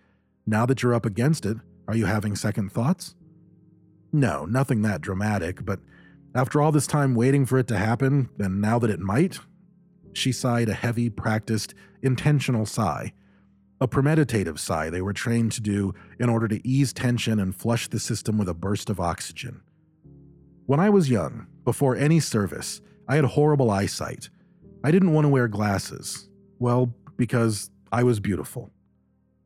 Now 0.47 0.67
that 0.67 0.83
you're 0.83 0.95
up 0.95 1.07
against 1.07 1.47
it, 1.47 1.57
are 1.89 1.97
you 1.97 2.07
having 2.07 2.37
second 2.37 2.73
thoughts? 2.73 3.15
No, 4.13 4.45
nothing 4.45 4.83
that 4.83 5.01
dramatic, 5.01 5.65
but 5.65 5.81
after 6.35 6.61
all 6.61 6.73
this 6.73 6.87
time 6.87 7.15
waiting 7.15 7.47
for 7.47 7.59
it 7.59 7.69
to 7.69 7.79
happen, 7.79 8.29
and 8.39 8.61
now 8.61 8.79
that 8.79 8.91
it 8.91 9.01
might, 9.01 9.41
she 10.13 10.33
sighed 10.33 10.69
a 10.69 10.75
heavy, 10.75 11.09
practiced, 11.11 11.75
intentional 12.03 12.67
sigh. 12.67 13.13
A 13.81 13.89
premeditative 13.89 14.59
sigh 14.59 14.91
they 14.91 15.03
were 15.03 15.13
trained 15.13 15.53
to 15.53 15.61
do 15.61 15.93
in 16.21 16.29
order 16.29 16.47
to 16.49 16.67
ease 16.67 16.93
tension 16.93 17.41
and 17.41 17.55
flush 17.55 17.89
the 17.89 17.99
system 17.99 18.39
with 18.39 18.49
a 18.49 18.55
burst 18.55 18.91
of 18.91 19.01
oxygen. 19.01 19.63
When 20.67 20.79
I 20.79 20.91
was 20.91 21.11
young, 21.11 21.47
before 21.65 21.97
any 21.97 22.21
service, 22.21 22.81
I 23.09 23.17
had 23.17 23.25
horrible 23.25 23.71
eyesight. 23.71 24.31
I 24.85 24.91
didn't 24.91 25.13
want 25.13 25.25
to 25.25 25.29
wear 25.31 25.49
glasses. 25.49 26.29
Well, 26.59 26.95
because 27.17 27.71
I 27.91 28.05
was 28.05 28.21
beautiful. 28.21 28.71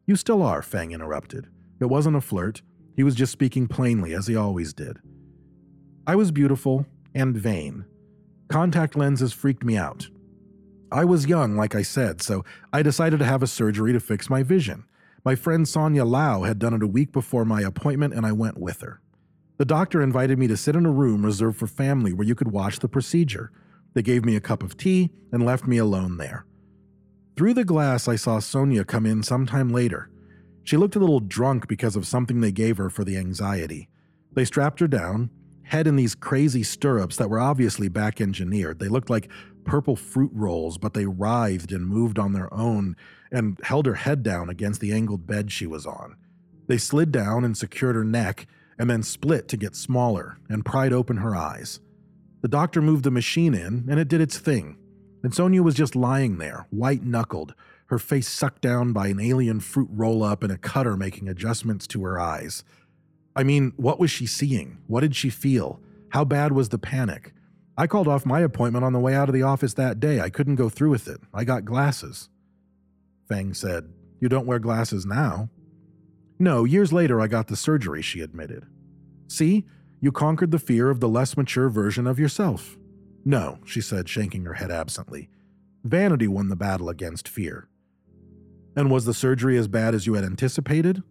You 0.07 0.16
still 0.16 0.42
are, 0.42 0.62
Fang 0.62 0.92
interrupted. 0.92 1.48
It 1.81 1.87
wasn't 1.87 2.16
a 2.16 2.20
flirt. 2.20 2.62
He 2.94 3.02
was 3.02 3.14
just 3.14 3.33
speaking 3.33 3.66
plainly, 3.66 4.14
as 4.14 4.26
he 4.26 4.37
always 4.37 4.72
did. 4.72 4.98
I 6.07 6.14
was 6.14 6.31
beautiful 6.31 6.87
and 7.14 7.37
vain. 7.37 7.87
Contact 8.48 8.96
lenses 8.96 9.33
freaked 9.33 9.64
me 9.64 9.76
out. 9.76 10.09
I 10.92 11.05
was 11.05 11.27
young, 11.27 11.57
like 11.57 11.75
I 11.75 11.83
said, 11.83 12.22
so 12.22 12.44
I 12.72 12.83
decided 12.83 13.18
to 13.18 13.25
have 13.25 13.42
a 13.42 13.46
surgery 13.46 13.92
to 13.92 14.01
fix 14.01 14.31
my 14.31 14.42
vision. 14.42 14.85
My 15.25 15.35
friend 15.35 15.66
Sonia 15.66 16.05
Lau 16.05 16.42
had 16.42 16.59
done 16.59 16.75
it 16.75 16.83
a 16.83 16.87
week 16.87 17.11
before 17.12 17.44
my 17.44 17.62
appointment, 17.62 18.14
and 18.14 18.25
I 18.25 18.33
went 18.33 18.59
with 18.59 18.81
her. 18.83 19.01
The 19.59 19.64
doctor 19.64 20.03
invited 20.03 20.38
me 20.38 20.46
to 20.49 20.57
sit 20.57 20.77
in 20.77 20.87
a 20.87 20.90
room 20.92 21.25
reserved 21.25 21.59
for 21.59 21.66
family 21.66 22.12
where 22.12 22.27
you 22.27 22.35
could 22.35 22.53
watch 22.53 22.79
the 22.79 22.88
procedure. 22.88 23.51
They 23.94 24.03
gave 24.03 24.25
me 24.25 24.37
a 24.37 24.40
cup 24.40 24.62
of 24.62 24.77
tea 24.77 25.11
and 25.33 25.44
left 25.44 25.66
me 25.66 25.79
alone 25.79 26.18
there. 26.18 26.44
Through 27.37 27.55
the 27.55 27.64
glass, 27.64 28.07
I 28.07 28.16
saw 28.16 28.38
Sonia 28.38 28.85
come 28.85 29.07
in 29.07 29.22
sometime 29.22 29.70
later. 29.70 30.11
She 30.62 30.77
looked 30.77 30.96
a 30.96 31.01
little 31.01 31.20
drunk 31.20 31.68
because 31.68 31.96
of 31.96 32.07
something 32.07 32.40
they 32.40 32.53
gave 32.53 32.77
her 32.77 32.90
for 32.90 33.05
the 33.05 33.16
anxiety. 33.16 33.88
They 34.35 34.44
strapped 34.44 34.81
her 34.81 34.88
down, 34.88 35.31
head 35.62 35.87
in 35.87 35.96
these 35.96 36.14
crazy 36.14 36.62
stirrups 36.62 37.16
that 37.16 37.31
were 37.31 37.40
obviously 37.40 37.88
back 37.88 38.20
engineered. 38.20 38.79
They 38.79 38.88
looked 38.88 39.11
like 39.11 39.29
purple 39.66 39.96
fruit 39.96 40.31
rolls, 40.33 40.79
but 40.79 40.94
they 40.94 41.05
writhed 41.05 41.72
and 41.72 41.87
moved 41.87 42.18
on 42.18 42.33
their 42.33 42.52
own 42.55 42.96
and 43.31 43.59
held 43.64 43.87
her 43.87 43.94
head 43.94 44.22
down 44.22 44.48
against 44.48 44.81
the 44.81 44.92
angled 44.92 45.26
bed 45.26 45.52
she 45.52 45.66
was 45.66 45.85
on. 45.85 46.16
They 46.68 46.79
slid 46.79 47.12
down 47.12 47.44
and 47.44 47.57
secured 47.57 47.96
her 47.96 48.05
neck 48.05 48.46
and 48.79 48.88
then 48.88 49.02
split 49.02 49.48
to 49.48 49.57
get 49.57 49.76
smaller 49.76 50.38
and 50.48 50.64
pried 50.64 50.92
open 50.92 51.18
her 51.18 51.35
eyes. 51.35 51.81
The 52.42 52.48
doctor 52.48 52.81
moved 52.81 53.05
the 53.05 53.11
machine 53.11 53.55
in 53.55 53.87
and 53.88 53.98
it 53.98 54.09
did 54.09 54.20
its 54.20 54.38
thing. 54.38 54.79
And 55.22 55.35
Sonia 55.35 55.62
was 55.62 55.74
just 55.74 55.96
lying 55.96 56.38
there, 56.38 56.66
white 56.70 57.02
knuckled, 57.02 57.55
her 57.87 57.98
face 57.98 58.29
sucked 58.29 58.62
down 58.62 58.92
by 58.92 59.09
an 59.09 59.20
alien 59.20 59.61
fruit 59.61 59.88
roll 59.92 60.22
up 60.22 60.42
and 60.42 60.52
a 60.52 60.59
cutter 60.59 60.96
making 60.96 61.29
adjustments 61.29 61.87
to 61.88 62.05
her 62.05 62.18
eyes. 62.18 62.64
I 63.35 63.42
mean, 63.42 63.72
what 63.76 63.98
was 63.98 64.11
she 64.11 64.26
seeing? 64.26 64.79
What 64.87 65.00
did 65.00 65.14
she 65.14 65.31
feel? 65.31 65.81
How 66.11 66.24
bad 66.24 66.52
was 66.52 66.70
the 66.70 66.79
panic? 66.79 67.33
I 67.78 67.86
called 67.86 68.08
off 68.08 68.24
my 68.24 68.40
appointment 68.40 68.84
on 68.84 68.92
the 68.92 68.98
way 68.98 69.14
out 69.14 69.28
of 69.28 69.34
the 69.34 69.42
office 69.42 69.74
that 69.74 70.00
day. 70.00 70.20
I 70.20 70.30
couldn't 70.30 70.56
go 70.56 70.68
through 70.68 70.90
with 70.90 71.08
it. 71.08 71.20
I 71.34 71.44
got 71.44 71.64
glasses. 71.64 72.30
Fang 73.28 73.52
said, 73.52 73.92
You 74.20 74.28
don't 74.28 74.46
wear 74.46 74.58
glasses 74.58 75.04
now. 75.04 75.50
No, 76.38 76.64
years 76.64 76.92
later 76.92 77.20
I 77.20 77.26
got 77.26 77.48
the 77.48 77.56
surgery, 77.56 78.02
she 78.02 78.20
admitted. 78.20 78.66
See, 79.28 79.66
you 80.00 80.12
conquered 80.12 80.52
the 80.52 80.58
fear 80.58 80.88
of 80.90 81.00
the 81.00 81.08
less 81.08 81.36
mature 81.36 81.68
version 81.68 82.06
of 82.06 82.18
yourself. 82.18 82.76
No, 83.24 83.58
she 83.64 83.80
said, 83.80 84.08
shaking 84.08 84.44
her 84.44 84.54
head 84.54 84.70
absently. 84.70 85.28
Vanity 85.84 86.28
won 86.28 86.48
the 86.48 86.56
battle 86.56 86.88
against 86.88 87.28
fear. 87.28 87.68
And 88.74 88.90
was 88.90 89.04
the 89.04 89.14
surgery 89.14 89.56
as 89.58 89.68
bad 89.68 89.94
as 89.94 90.06
you 90.06 90.14
had 90.14 90.24
anticipated? 90.24 91.02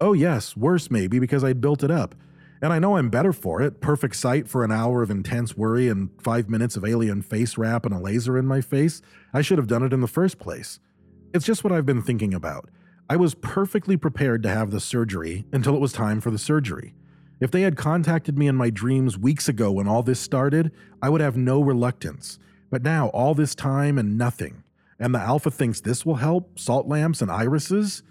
Oh, 0.00 0.12
yes, 0.12 0.56
worse 0.56 0.90
maybe 0.90 1.18
because 1.18 1.44
I 1.44 1.52
built 1.52 1.82
it 1.82 1.90
up. 1.90 2.14
And 2.62 2.72
I 2.72 2.78
know 2.78 2.96
I'm 2.96 3.10
better 3.10 3.32
for 3.32 3.60
it. 3.60 3.80
Perfect 3.80 4.16
sight 4.16 4.48
for 4.48 4.64
an 4.64 4.72
hour 4.72 5.02
of 5.02 5.10
intense 5.10 5.56
worry 5.56 5.88
and 5.88 6.10
five 6.22 6.48
minutes 6.48 6.76
of 6.76 6.84
alien 6.84 7.22
face 7.22 7.58
wrap 7.58 7.84
and 7.84 7.94
a 7.94 7.98
laser 7.98 8.38
in 8.38 8.46
my 8.46 8.60
face. 8.60 9.02
I 9.34 9.42
should 9.42 9.58
have 9.58 9.66
done 9.66 9.82
it 9.82 9.92
in 9.92 10.00
the 10.00 10.06
first 10.06 10.38
place. 10.38 10.80
It's 11.34 11.44
just 11.44 11.64
what 11.64 11.72
I've 11.72 11.86
been 11.86 12.02
thinking 12.02 12.32
about. 12.32 12.70
I 13.08 13.16
was 13.16 13.34
perfectly 13.34 13.96
prepared 13.96 14.42
to 14.42 14.48
have 14.48 14.70
the 14.70 14.80
surgery 14.80 15.44
until 15.52 15.76
it 15.76 15.80
was 15.80 15.92
time 15.92 16.20
for 16.20 16.30
the 16.30 16.38
surgery. 16.38 16.94
If 17.38 17.50
they 17.50 17.60
had 17.60 17.76
contacted 17.76 18.38
me 18.38 18.48
in 18.48 18.56
my 18.56 18.70
dreams 18.70 19.18
weeks 19.18 19.48
ago 19.48 19.70
when 19.70 19.86
all 19.86 20.02
this 20.02 20.18
started, 20.18 20.72
I 21.02 21.10
would 21.10 21.20
have 21.20 21.36
no 21.36 21.60
reluctance. 21.60 22.38
But 22.70 22.82
now, 22.82 23.08
all 23.08 23.34
this 23.34 23.54
time 23.54 23.98
and 23.98 24.16
nothing. 24.16 24.64
And 24.98 25.14
the 25.14 25.20
Alpha 25.20 25.50
thinks 25.50 25.80
this 25.80 26.06
will 26.06 26.16
help? 26.16 26.58
Salt 26.58 26.88
lamps 26.88 27.20
and 27.20 27.30
irises? 27.30 28.02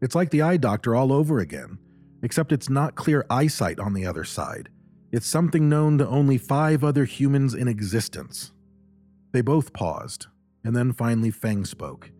It's 0.00 0.16
like 0.16 0.30
the 0.30 0.42
eye 0.42 0.56
doctor 0.56 0.96
all 0.96 1.12
over 1.12 1.38
again, 1.38 1.78
except 2.22 2.52
it's 2.52 2.70
not 2.70 2.94
clear 2.94 3.26
eyesight 3.28 3.78
on 3.78 3.94
the 3.94 4.06
other 4.06 4.24
side. 4.24 4.68
It's 5.10 5.26
something 5.26 5.68
known 5.68 5.98
to 5.98 6.08
only 6.08 6.38
five 6.38 6.82
other 6.82 7.04
humans 7.04 7.54
in 7.54 7.68
existence. 7.68 8.52
They 9.32 9.42
both 9.42 9.72
paused, 9.72 10.28
and 10.64 10.74
then 10.74 10.92
finally 10.92 11.30
Fang 11.30 11.64
spoke. 11.64 12.10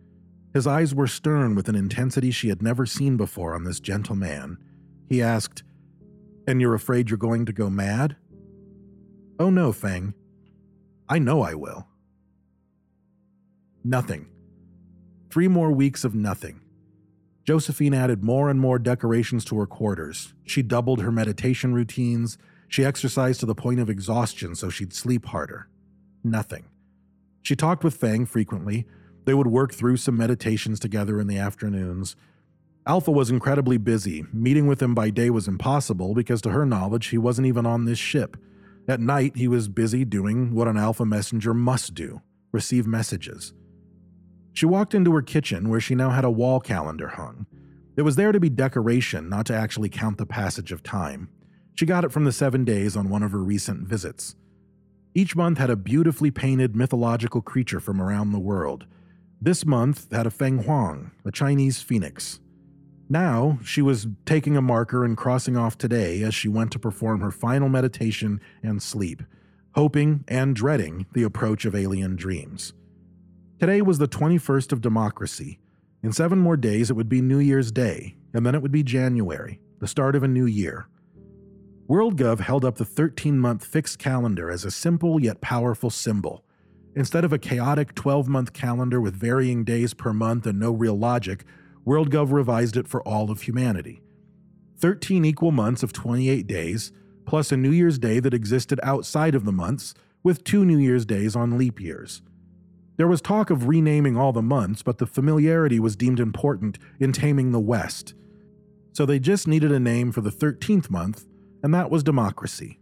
His 0.53 0.67
eyes 0.67 0.93
were 0.93 1.07
stern 1.07 1.55
with 1.55 1.67
an 1.67 1.75
intensity 1.75 2.29
she 2.29 2.49
had 2.49 2.61
never 2.61 2.85
seen 2.85 3.17
before 3.17 3.55
on 3.55 3.63
this 3.63 3.79
gentle 3.79 4.15
man. 4.15 4.57
He 5.09 5.21
asked, 5.21 5.63
And 6.47 6.61
you're 6.61 6.75
afraid 6.75 7.09
you're 7.09 7.17
going 7.17 7.45
to 7.45 7.53
go 7.53 7.69
mad? 7.69 8.15
Oh 9.39 9.49
no, 9.49 9.71
Fang. 9.71 10.13
I 11.09 11.17
know 11.17 11.41
I 11.41 11.55
will. 11.55 11.87
Nothing. 13.83 14.27
Three 15.31 15.47
more 15.47 15.71
weeks 15.71 16.03
of 16.03 16.13
nothing. 16.13 16.61
Josephine 17.45 17.93
added 17.93 18.23
more 18.23 18.49
and 18.49 18.59
more 18.59 18.79
decorations 18.79 19.43
to 19.45 19.57
her 19.59 19.65
quarters. 19.65 20.33
She 20.45 20.61
doubled 20.61 21.01
her 21.01 21.11
meditation 21.11 21.73
routines. 21.73 22.37
She 22.69 22.85
exercised 22.85 23.41
to 23.41 23.45
the 23.45 23.55
point 23.55 23.79
of 23.79 23.89
exhaustion 23.89 24.55
so 24.55 24.69
she'd 24.69 24.93
sleep 24.93 25.25
harder. 25.25 25.67
Nothing. 26.23 26.65
She 27.41 27.55
talked 27.55 27.83
with 27.83 27.97
Fang 27.97 28.25
frequently. 28.25 28.85
They 29.25 29.33
would 29.33 29.47
work 29.47 29.73
through 29.73 29.97
some 29.97 30.17
meditations 30.17 30.79
together 30.79 31.19
in 31.19 31.27
the 31.27 31.37
afternoons. 31.37 32.15
Alpha 32.85 33.11
was 33.11 33.29
incredibly 33.29 33.77
busy. 33.77 34.25
Meeting 34.33 34.67
with 34.67 34.81
him 34.81 34.95
by 34.95 35.09
day 35.09 35.29
was 35.29 35.47
impossible 35.47 36.13
because, 36.13 36.41
to 36.41 36.51
her 36.51 36.65
knowledge, 36.65 37.07
he 37.07 37.17
wasn't 37.17 37.47
even 37.47 37.65
on 37.65 37.85
this 37.85 37.99
ship. 37.99 38.37
At 38.87 38.99
night, 38.99 39.37
he 39.37 39.47
was 39.47 39.69
busy 39.69 40.03
doing 40.03 40.53
what 40.53 40.67
an 40.67 40.77
Alpha 40.77 41.05
messenger 41.05 41.53
must 41.53 41.93
do 41.93 42.21
receive 42.51 42.85
messages. 42.85 43.53
She 44.53 44.65
walked 44.65 44.93
into 44.93 45.13
her 45.13 45.21
kitchen 45.21 45.67
where 45.67 45.79
she 45.79 45.95
now 45.95 46.11
had 46.11 46.23
a 46.23 46.31
wall 46.31 46.59
calendar 46.59 47.09
hung. 47.09 47.47
It 47.95 48.03
was 48.03 48.15
there 48.15 48.31
to 48.31 48.39
be 48.39 48.49
decoration, 48.49 49.29
not 49.29 49.45
to 49.47 49.55
actually 49.55 49.89
count 49.89 50.17
the 50.17 50.25
passage 50.25 50.71
of 50.71 50.83
time. 50.83 51.29
She 51.75 51.85
got 51.85 52.05
it 52.05 52.11
from 52.11 52.23
the 52.23 52.31
seven 52.31 52.63
days 52.63 52.95
on 52.95 53.09
one 53.09 53.23
of 53.23 53.31
her 53.31 53.43
recent 53.43 53.87
visits. 53.87 54.35
Each 55.15 55.35
month 55.35 55.57
had 55.57 55.69
a 55.69 55.75
beautifully 55.75 56.31
painted 56.31 56.75
mythological 56.75 57.41
creature 57.41 57.79
from 57.79 58.01
around 58.01 58.31
the 58.31 58.39
world. 58.39 58.85
This 59.41 59.65
month 59.65 60.11
had 60.11 60.25
a 60.25 60.31
Feng 60.31 60.59
Huang, 60.59 61.11
a 61.25 61.31
Chinese 61.31 61.81
phoenix. 61.81 62.39
Now, 63.09 63.59
she 63.63 63.81
was 63.81 64.07
taking 64.25 64.55
a 64.55 64.61
marker 64.61 65.03
and 65.03 65.17
crossing 65.17 65.57
off 65.57 65.77
today 65.77 66.23
as 66.23 66.33
she 66.33 66.47
went 66.47 66.71
to 66.71 66.79
perform 66.79 67.21
her 67.21 67.31
final 67.31 67.69
meditation 67.69 68.39
and 68.63 68.81
sleep, 68.81 69.21
hoping 69.75 70.23
and 70.27 70.55
dreading 70.55 71.05
the 71.13 71.23
approach 71.23 71.65
of 71.65 71.75
alien 71.75 72.15
dreams. 72.15 72.73
Today 73.63 73.81
was 73.81 73.97
the 73.97 74.09
21st 74.09 74.73
of 74.73 74.81
democracy. 74.81 75.57
In 76.03 76.11
seven 76.11 76.37
more 76.37 76.57
days, 76.57 76.89
it 76.89 76.95
would 76.95 77.07
be 77.07 77.21
New 77.21 77.39
Year's 77.39 77.71
Day, 77.71 78.17
and 78.33 78.45
then 78.45 78.55
it 78.55 78.61
would 78.61 78.73
be 78.73 78.83
January, 78.83 79.61
the 79.79 79.87
start 79.87 80.17
of 80.17 80.23
a 80.23 80.27
new 80.27 80.45
year. 80.45 80.89
WorldGov 81.87 82.41
held 82.41 82.65
up 82.65 82.75
the 82.75 82.83
13 82.83 83.39
month 83.39 83.63
fixed 83.63 83.99
calendar 83.99 84.51
as 84.51 84.65
a 84.65 84.69
simple 84.69 85.17
yet 85.17 85.39
powerful 85.39 85.89
symbol. 85.89 86.43
Instead 86.93 87.23
of 87.23 87.31
a 87.31 87.39
chaotic 87.39 87.95
12 87.95 88.27
month 88.27 88.51
calendar 88.51 88.99
with 88.99 89.15
varying 89.15 89.63
days 89.63 89.93
per 89.93 90.11
month 90.11 90.45
and 90.45 90.59
no 90.59 90.73
real 90.73 90.99
logic, 90.99 91.45
WorldGov 91.87 92.33
revised 92.33 92.75
it 92.75 92.89
for 92.89 93.01
all 93.03 93.31
of 93.31 93.43
humanity. 93.43 94.01
13 94.79 95.23
equal 95.23 95.51
months 95.51 95.83
of 95.83 95.93
28 95.93 96.45
days, 96.47 96.91
plus 97.25 97.49
a 97.53 97.55
New 97.55 97.71
Year's 97.71 97.97
Day 97.97 98.19
that 98.19 98.33
existed 98.33 98.81
outside 98.83 99.33
of 99.33 99.45
the 99.45 99.53
months, 99.53 99.93
with 100.21 100.43
two 100.43 100.65
New 100.65 100.79
Year's 100.79 101.05
Days 101.05 101.33
on 101.33 101.57
leap 101.57 101.79
years. 101.79 102.21
There 102.95 103.07
was 103.07 103.21
talk 103.21 103.49
of 103.49 103.67
renaming 103.67 104.17
all 104.17 104.31
the 104.31 104.41
months, 104.41 104.83
but 104.83 104.99
the 104.99 105.07
familiarity 105.07 105.79
was 105.79 105.95
deemed 105.95 106.19
important 106.19 106.77
in 106.99 107.11
taming 107.11 107.51
the 107.51 107.59
West. 107.59 108.13
So 108.91 109.05
they 109.05 109.19
just 109.19 109.47
needed 109.47 109.71
a 109.71 109.79
name 109.79 110.11
for 110.11 110.21
the 110.21 110.29
13th 110.29 110.89
month, 110.89 111.25
and 111.63 111.73
that 111.73 111.89
was 111.89 112.03
democracy. 112.03 112.79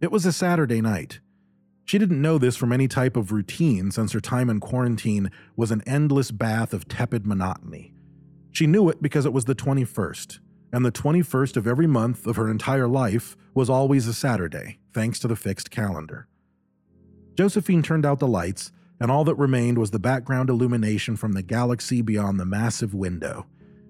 It 0.00 0.12
was 0.12 0.26
a 0.26 0.32
Saturday 0.32 0.82
night. 0.82 1.20
She 1.86 1.96
didn't 1.98 2.20
know 2.20 2.36
this 2.36 2.54
from 2.54 2.70
any 2.70 2.86
type 2.86 3.16
of 3.16 3.32
routine 3.32 3.90
since 3.90 4.12
her 4.12 4.20
time 4.20 4.50
in 4.50 4.60
quarantine 4.60 5.30
was 5.56 5.70
an 5.70 5.82
endless 5.86 6.30
bath 6.30 6.74
of 6.74 6.86
tepid 6.86 7.26
monotony. 7.26 7.94
She 8.52 8.66
knew 8.66 8.90
it 8.90 9.00
because 9.00 9.24
it 9.24 9.32
was 9.32 9.46
the 9.46 9.54
21st, 9.54 10.40
and 10.72 10.84
the 10.84 10.92
21st 10.92 11.56
of 11.56 11.66
every 11.66 11.86
month 11.86 12.26
of 12.26 12.36
her 12.36 12.50
entire 12.50 12.86
life 12.86 13.38
was 13.54 13.70
always 13.70 14.06
a 14.06 14.12
Saturday, 14.12 14.80
thanks 14.92 15.18
to 15.20 15.28
the 15.28 15.36
fixed 15.36 15.70
calendar. 15.70 16.28
Josephine 17.38 17.82
turned 17.82 18.04
out 18.04 18.18
the 18.18 18.26
lights, 18.26 18.70
and 19.00 19.10
all 19.10 19.24
that 19.24 19.34
remained 19.36 19.78
was 19.78 19.90
the 19.90 19.98
background 19.98 20.50
illumination 20.50 21.16
from 21.16 21.32
the 21.32 21.42
galaxy 21.42 22.02
beyond 22.02 22.38
the 22.38 22.44
massive 22.44 22.94
window, 22.94 23.46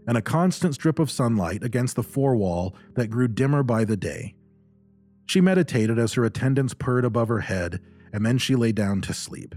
and 0.07 0.16
a 0.16 0.23
constant 0.23 0.75
strip 0.75 0.99
of 0.99 1.11
sunlight 1.11 1.62
against 1.62 1.97
the 1.97 2.03
fore 2.03 2.37
wall 2.37 2.75
that 2.94 3.11
grew 3.11 3.29
dimmer 3.29 3.62
by 3.62 3.85
the 3.85 3.97
day. 3.97 4.35
She 5.27 5.40
meditated 5.40 5.99
as 5.99 6.14
her 6.14 6.25
attendants 6.25 6.75
purred 6.75 7.05
above 7.05 7.29
her 7.29 7.40
head, 7.40 7.81
and 8.12 8.25
then 8.25 8.38
she 8.38 8.55
lay 8.55 8.73
down 8.73 9.03
to 9.03 9.12
sleep. 9.12 9.55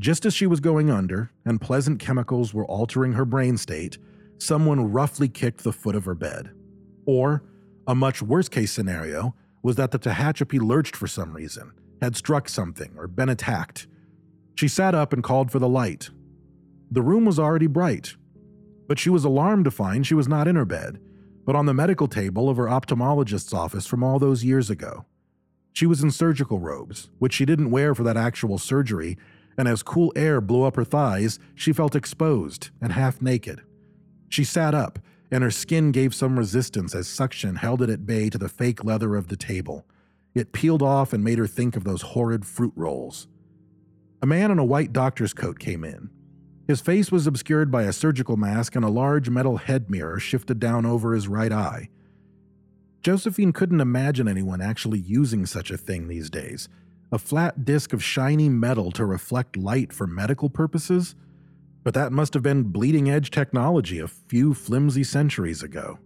Just 0.00 0.24
as 0.24 0.32
she 0.32 0.46
was 0.46 0.60
going 0.60 0.90
under, 0.90 1.30
and 1.44 1.60
pleasant 1.60 1.98
chemicals 1.98 2.54
were 2.54 2.66
altering 2.66 3.12
her 3.12 3.24
brain 3.24 3.56
state, 3.56 3.98
someone 4.38 4.92
roughly 4.92 5.28
kicked 5.28 5.64
the 5.64 5.72
foot 5.72 5.96
of 5.96 6.04
her 6.04 6.14
bed. 6.14 6.50
Or, 7.04 7.42
a 7.86 7.94
much 7.94 8.22
worse 8.22 8.48
case 8.48 8.72
scenario, 8.72 9.34
was 9.62 9.76
that 9.76 9.90
the 9.90 9.98
Tehachapi 9.98 10.60
lurched 10.60 10.94
for 10.94 11.08
some 11.08 11.34
reason, 11.34 11.72
had 12.00 12.16
struck 12.16 12.48
something, 12.48 12.92
or 12.96 13.08
been 13.08 13.28
attacked. 13.28 13.88
She 14.58 14.66
sat 14.66 14.92
up 14.92 15.12
and 15.12 15.22
called 15.22 15.52
for 15.52 15.60
the 15.60 15.68
light. 15.68 16.10
The 16.90 17.00
room 17.00 17.24
was 17.24 17.38
already 17.38 17.68
bright, 17.68 18.16
but 18.88 18.98
she 18.98 19.08
was 19.08 19.24
alarmed 19.24 19.66
to 19.66 19.70
find 19.70 20.04
she 20.04 20.14
was 20.14 20.26
not 20.26 20.48
in 20.48 20.56
her 20.56 20.64
bed, 20.64 20.98
but 21.46 21.54
on 21.54 21.66
the 21.66 21.72
medical 21.72 22.08
table 22.08 22.50
of 22.50 22.56
her 22.56 22.68
ophthalmologist's 22.68 23.54
office 23.54 23.86
from 23.86 24.02
all 24.02 24.18
those 24.18 24.42
years 24.42 24.68
ago. 24.68 25.04
She 25.74 25.86
was 25.86 26.02
in 26.02 26.10
surgical 26.10 26.58
robes, 26.58 27.08
which 27.20 27.34
she 27.34 27.44
didn't 27.44 27.70
wear 27.70 27.94
for 27.94 28.02
that 28.02 28.16
actual 28.16 28.58
surgery 28.58 29.16
and 29.56 29.68
as 29.68 29.84
cool 29.84 30.12
air 30.16 30.40
blew 30.40 30.64
up 30.64 30.74
her 30.74 30.84
thighs, 30.84 31.38
she 31.54 31.72
felt 31.72 31.94
exposed 31.94 32.70
and 32.80 32.90
half 32.90 33.22
naked. 33.22 33.62
She 34.28 34.42
sat 34.42 34.74
up, 34.74 34.98
and 35.30 35.44
her 35.44 35.52
skin 35.52 35.92
gave 35.92 36.16
some 36.16 36.36
resistance 36.36 36.96
as 36.96 37.06
suction 37.06 37.54
held 37.54 37.80
it 37.80 37.90
at 37.90 38.06
bay 38.06 38.28
to 38.28 38.38
the 38.38 38.48
fake 38.48 38.82
leather 38.82 39.14
of 39.14 39.28
the 39.28 39.36
table. 39.36 39.86
It 40.34 40.50
peeled 40.50 40.82
off 40.82 41.12
and 41.12 41.22
made 41.22 41.38
her 41.38 41.46
think 41.46 41.76
of 41.76 41.84
those 41.84 42.02
horrid 42.02 42.44
fruit 42.44 42.72
rolls. 42.74 43.28
A 44.20 44.26
man 44.26 44.50
in 44.50 44.58
a 44.58 44.64
white 44.64 44.92
doctor's 44.92 45.32
coat 45.32 45.58
came 45.58 45.84
in. 45.84 46.10
His 46.66 46.80
face 46.80 47.12
was 47.12 47.26
obscured 47.26 47.70
by 47.70 47.84
a 47.84 47.92
surgical 47.92 48.36
mask 48.36 48.74
and 48.74 48.84
a 48.84 48.90
large 48.90 49.30
metal 49.30 49.56
head 49.56 49.88
mirror 49.88 50.18
shifted 50.18 50.58
down 50.58 50.84
over 50.84 51.14
his 51.14 51.28
right 51.28 51.52
eye. 51.52 51.88
Josephine 53.00 53.52
couldn't 53.52 53.80
imagine 53.80 54.26
anyone 54.26 54.60
actually 54.60 54.98
using 54.98 55.46
such 55.46 55.70
a 55.70 55.78
thing 55.78 56.08
these 56.08 56.28
days, 56.28 56.68
a 57.12 57.18
flat 57.18 57.64
disk 57.64 57.92
of 57.92 58.02
shiny 58.02 58.48
metal 58.48 58.90
to 58.92 59.06
reflect 59.06 59.56
light 59.56 59.92
for 59.92 60.06
medical 60.06 60.50
purposes, 60.50 61.14
but 61.84 61.94
that 61.94 62.12
must 62.12 62.34
have 62.34 62.42
been 62.42 62.64
bleeding 62.64 63.08
edge 63.08 63.30
technology 63.30 64.00
a 64.00 64.08
few 64.08 64.52
flimsy 64.52 65.04
centuries 65.04 65.62
ago. 65.62 65.98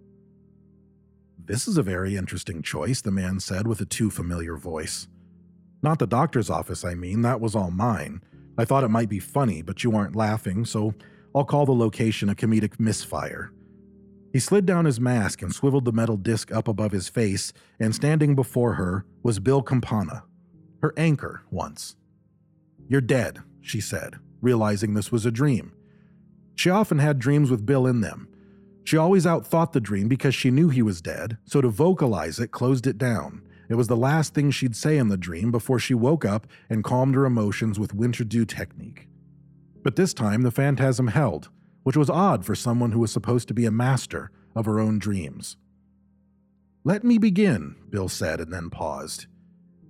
This 1.45 1.67
is 1.67 1.77
a 1.77 1.83
very 1.83 2.17
interesting 2.17 2.63
choice, 2.63 3.01
the 3.01 3.11
man 3.11 3.41
said 3.41 3.67
with 3.67 3.81
a 3.81 3.87
too 3.87 4.11
familiar 4.11 4.57
voice. 4.57 5.09
Not 5.83 5.99
the 5.99 6.07
doctor's 6.07 6.49
office, 6.49 6.85
I 6.85 6.95
mean, 6.95 7.23
that 7.23 7.41
was 7.41 7.55
all 7.55 7.71
mine. 7.71 8.23
I 8.57 8.65
thought 8.65 8.85
it 8.85 8.89
might 8.89 9.09
be 9.09 9.19
funny, 9.19 9.63
but 9.63 9.83
you 9.83 9.97
aren't 9.97 10.15
laughing, 10.15 10.65
so 10.65 10.95
I'll 11.35 11.45
call 11.45 11.67
the 11.67 11.73
location 11.73 12.29
a 12.29 12.35
comedic 12.35 12.79
misfire. 12.79 13.53
He 14.33 14.39
slid 14.39 14.65
down 14.65 14.85
his 14.85 15.01
mask 15.01 15.43
and 15.43 15.55
swiveled 15.55 15.85
the 15.85 15.93
metal 15.93 16.17
disc 16.17 16.53
up 16.53 16.69
above 16.69 16.93
his 16.93 17.09
face, 17.09 17.53
and 17.81 17.95
standing 17.95 18.35
before 18.35 18.75
her 18.75 19.05
was 19.23 19.41
Bill 19.41 19.63
Campana, 19.63 20.25
her 20.81 20.95
anchor 20.97 21.43
once. 21.51 21.97
You're 22.89 23.01
dead, 23.01 23.41
she 23.61 23.81
said, 23.81 24.17
realizing 24.41 24.95
this 24.95 25.13
was 25.13 25.27
a 25.27 25.31
dream. 25.31 25.73
She 26.55 26.71
often 26.71 26.99
had 26.99 27.19
dreams 27.19 27.51
with 27.51 27.67
Bill 27.67 27.87
in 27.87 28.01
them. 28.01 28.29
She 28.85 28.97
always 28.97 29.27
outthought 29.27 29.73
the 29.73 29.81
dream 29.81 30.09
because 30.09 30.35
she 30.35 30.51
knew 30.51 30.69
he 30.69 30.83
was 30.83 31.01
dead, 31.01 31.39
so 31.45 31.61
to 31.61 31.69
vocalize 31.69 32.39
it 32.39 32.51
closed 32.51 32.87
it 32.87 32.99
down. 32.99 33.43
It 33.73 33.77
was 33.77 33.89
the 33.89 33.97
last 33.97 34.35
thing 34.35 34.51
she'd 34.51 34.77
say 34.77 34.99
in 34.99 35.09
the 35.09 35.17
dream 35.17 35.51
before 35.51 35.79
she 35.79 35.95
woke 35.95 36.27
up 36.27 36.47
and 36.69 36.85
calmed 36.85 37.15
her 37.15 37.25
emotions 37.25 37.79
with 37.79 37.95
winter 37.95 38.23
dew 38.23 38.45
technique. 38.45 39.09
But 39.83 39.97
this 39.97 40.13
time 40.13 40.43
the 40.43 40.51
phantasm 40.51 41.07
held, 41.07 41.49
which 41.83 41.97
was 41.97 42.11
odd 42.11 42.45
for 42.45 42.55
someone 42.55 42.93
who 42.93 43.01
was 43.01 43.11
supposed 43.11 43.49
to 43.49 43.55
be 43.55 43.65
a 43.65 43.71
master 43.71 44.31
of 44.55 44.67
her 44.67 44.79
own 44.79 44.99
dreams. 44.99 45.57
Let 46.85 47.03
me 47.03 47.17
begin, 47.17 47.77
Bill 47.89 48.11
said 48.11 48.41
and 48.41 48.53
then 48.53 48.69
paused. 48.69 49.25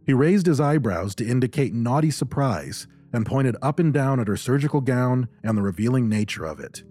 He 0.07 0.13
raised 0.13 0.47
his 0.47 0.61
eyebrows 0.61 1.17
to 1.17 1.27
indicate 1.27 1.75
naughty 1.75 2.13
surprise 2.13 2.87
and 3.13 3.27
pointed 3.27 3.57
up 3.63 3.81
and 3.81 3.93
down 3.93 4.21
at 4.21 4.29
her 4.29 4.37
surgical 4.37 4.81
gown 4.81 5.27
and 5.43 5.59
the 5.59 5.63
revealing 5.63 6.09
nature 6.09 6.45
of 6.45 6.61
it. 6.61 6.85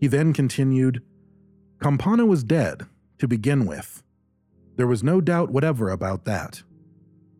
He 0.00 0.06
then 0.06 0.32
continued 0.32 1.02
Campana 1.82 2.24
was 2.24 2.44
dead, 2.44 2.86
to 3.18 3.26
begin 3.26 3.66
with. 3.66 4.03
There 4.76 4.86
was 4.86 5.02
no 5.02 5.20
doubt 5.20 5.50
whatever 5.50 5.90
about 5.90 6.24
that. 6.24 6.62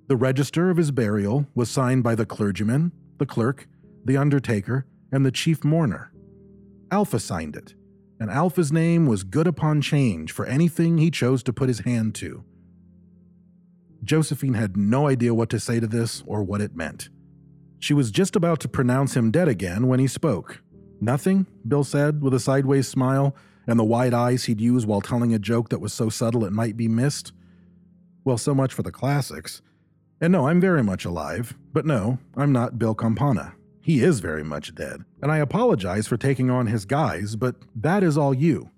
The 0.07 0.17
register 0.17 0.71
of 0.71 0.77
his 0.77 0.91
burial 0.91 1.47
was 1.55 1.71
signed 1.71 2.03
by 2.03 2.15
the 2.15 2.27
clergyman, 2.27 2.93
the 3.19 3.27
clerk, 3.27 3.67
the 4.05 4.17
undertaker, 4.17 4.87
and 5.11 5.25
the 5.25 5.33
chief 5.33 5.65
mourner. 5.65 6.13
Alpha 6.91 7.19
signed 7.19 7.57
it, 7.57 7.75
and 8.21 8.31
Alpha's 8.31 8.71
name 8.71 9.07
was 9.07 9.25
good 9.25 9.47
upon 9.47 9.81
change 9.81 10.31
for 10.31 10.47
anything 10.47 10.99
he 10.99 11.11
chose 11.11 11.43
to 11.45 11.53
put 11.53 11.69
his 11.69 11.81
hand 11.81 12.15
to. 12.17 12.45
Josephine 14.03 14.55
had 14.55 14.77
no 14.77 15.09
idea 15.09 15.35
what 15.35 15.49
to 15.51 15.59
say 15.59 15.81
to 15.81 15.87
this 15.87 16.23
or 16.27 16.43
what 16.43 16.61
it 16.61 16.77
meant. 16.77 17.09
She 17.79 17.95
was 17.95 18.11
just 18.11 18.37
about 18.37 18.61
to 18.61 18.69
pronounce 18.69 19.17
him 19.17 19.31
dead 19.31 19.49
again 19.49 19.89
when 19.89 20.01
he 20.01 20.07
spoke. 20.07 20.63
Nothing, 21.01 21.47
Bill 21.67 21.85
said 21.85 22.23
with 22.23 22.35
a 22.35 22.41
sideways 22.41 22.87
smile 22.87 23.35
and 23.67 23.79
the 23.79 23.85
wide 23.85 24.15
eyes 24.15 24.45
he'd 24.45 24.61
use 24.61 24.87
while 24.87 25.01
telling 25.01 25.35
a 25.35 25.39
joke 25.39 25.69
that 25.71 25.81
was 25.81 25.93
so 25.93 26.09
subtle 26.09 26.45
it 26.45 26.53
might 26.53 26.77
be 26.77 26.89
missed. 26.89 27.33
Well, 28.25 28.39
so 28.39 28.55
much 28.55 28.73
for 28.73 28.83
the 28.83 28.93
classics. 28.93 29.63
And 30.21 30.33
no, 30.33 30.49
I'm 30.49 30.61
very 30.61 30.83
much 30.83 31.05
alive, 31.05 31.55
but 31.73 31.85
no, 31.85 32.19
I'm 32.37 32.53
not 32.53 32.79
Bill 32.79 32.95
Campana. 32.95 33.55
He 33.83 34.03
is 34.03 34.21
very 34.21 34.43
much 34.43 34.75
dead, 34.75 35.05
and 35.21 35.31
I 35.31 35.39
apologize 35.39 36.07
for 36.07 36.17
taking 36.17 36.51
on 36.51 36.69
his 36.69 36.87
guise, 36.87 37.37
but 37.37 37.57
that 37.75 38.03
is 38.03 38.17
all 38.17 38.33
you. 38.33 38.71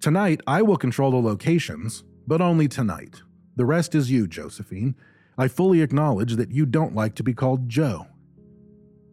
Tonight, 0.00 0.40
I 0.46 0.62
will 0.62 0.78
control 0.78 1.10
the 1.10 1.16
locations, 1.18 2.04
but 2.26 2.40
only 2.40 2.68
tonight. 2.68 3.20
The 3.56 3.66
rest 3.66 3.94
is 3.94 4.10
you, 4.10 4.26
Josephine. 4.26 4.94
I 5.36 5.48
fully 5.48 5.82
acknowledge 5.82 6.36
that 6.36 6.52
you 6.52 6.64
don't 6.64 6.94
like 6.94 7.14
to 7.16 7.22
be 7.22 7.34
called 7.34 7.68
Joe. 7.68 8.06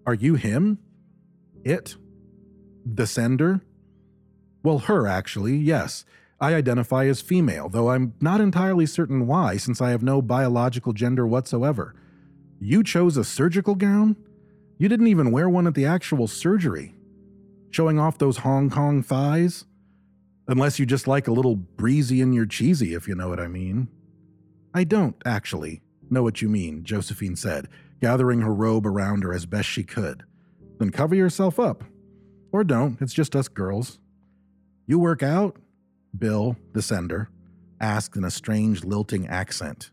Are 0.05 0.13
you 0.13 0.35
him? 0.35 0.79
It? 1.63 1.97
The 2.85 3.07
sender? 3.07 3.61
Well, 4.63 4.79
her, 4.79 5.07
actually, 5.07 5.57
yes. 5.57 6.05
I 6.39 6.55
identify 6.55 7.05
as 7.05 7.21
female, 7.21 7.69
though 7.69 7.91
I'm 7.91 8.13
not 8.19 8.41
entirely 8.41 8.85
certain 8.85 9.27
why, 9.27 9.57
since 9.57 9.81
I 9.81 9.91
have 9.91 10.03
no 10.03 10.21
biological 10.21 10.93
gender 10.93 11.27
whatsoever. 11.27 11.93
You 12.59 12.83
chose 12.83 13.17
a 13.17 13.23
surgical 13.23 13.75
gown? 13.75 14.15
You 14.77 14.89
didn't 14.89 15.07
even 15.07 15.31
wear 15.31 15.47
one 15.49 15.67
at 15.67 15.73
the 15.73 15.85
actual 15.85 16.27
surgery. 16.27 16.95
Showing 17.69 17.99
off 17.99 18.17
those 18.17 18.37
Hong 18.37 18.69
Kong 18.69 19.03
thighs? 19.03 19.65
Unless 20.47 20.79
you 20.79 20.85
just 20.85 21.07
like 21.07 21.27
a 21.27 21.33
little 21.33 21.55
breezy 21.55 22.21
in 22.21 22.33
your 22.33 22.45
cheesy, 22.45 22.93
if 22.93 23.07
you 23.07 23.15
know 23.15 23.29
what 23.29 23.39
I 23.39 23.47
mean. 23.47 23.87
I 24.73 24.83
don't, 24.83 25.15
actually, 25.25 25.81
know 26.09 26.23
what 26.23 26.41
you 26.41 26.49
mean, 26.49 26.83
Josephine 26.83 27.35
said, 27.35 27.69
gathering 28.01 28.41
her 28.41 28.53
robe 28.53 28.85
around 28.85 29.23
her 29.23 29.33
as 29.33 29.45
best 29.45 29.69
she 29.69 29.83
could. 29.83 30.23
Then 30.79 30.89
cover 30.89 31.15
yourself 31.15 31.59
up. 31.59 31.83
Or 32.51 32.63
don't, 32.63 33.01
it's 33.01 33.13
just 33.13 33.35
us 33.35 33.47
girls. 33.47 33.99
You 34.85 34.99
work 34.99 35.23
out? 35.23 35.57
Bill, 36.17 36.57
the 36.73 36.81
sender, 36.81 37.29
asked 37.79 38.15
in 38.15 38.23
a 38.23 38.31
strange, 38.31 38.83
lilting 38.83 39.27
accent. 39.27 39.91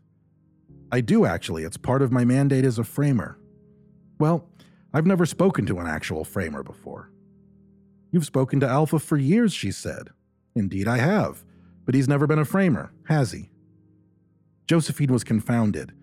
I 0.91 1.01
do, 1.01 1.25
actually. 1.25 1.63
It's 1.63 1.77
part 1.77 2.01
of 2.01 2.11
my 2.11 2.25
mandate 2.25 2.65
as 2.65 2.77
a 2.77 2.83
framer. 2.83 3.39
Well, 4.19 4.47
I've 4.93 5.07
never 5.07 5.25
spoken 5.25 5.65
to 5.67 5.79
an 5.79 5.87
actual 5.87 6.25
framer 6.25 6.63
before. 6.63 7.09
You've 8.11 8.25
spoken 8.25 8.59
to 8.59 8.67
Alpha 8.67 8.99
for 8.99 9.17
years, 9.17 9.53
she 9.53 9.71
said. 9.71 10.09
Indeed, 10.55 10.87
I 10.87 10.97
have. 10.97 11.45
But 11.85 11.95
he's 11.95 12.09
never 12.09 12.27
been 12.27 12.39
a 12.39 12.45
framer, 12.45 12.91
has 13.05 13.31
he? 13.31 13.49
Josephine 14.67 15.13
was 15.13 15.23
confounded. 15.23 15.93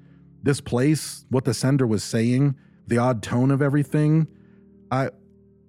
This 0.43 0.61
place, 0.61 1.27
what 1.29 1.45
the 1.45 1.55
sender 1.55 1.87
was 1.87 2.03
saying, 2.03 2.57
the 2.87 2.99
odd 2.99 3.23
tone 3.23 3.51
of 3.51 3.61
everything, 3.61 4.27
I 4.91 5.11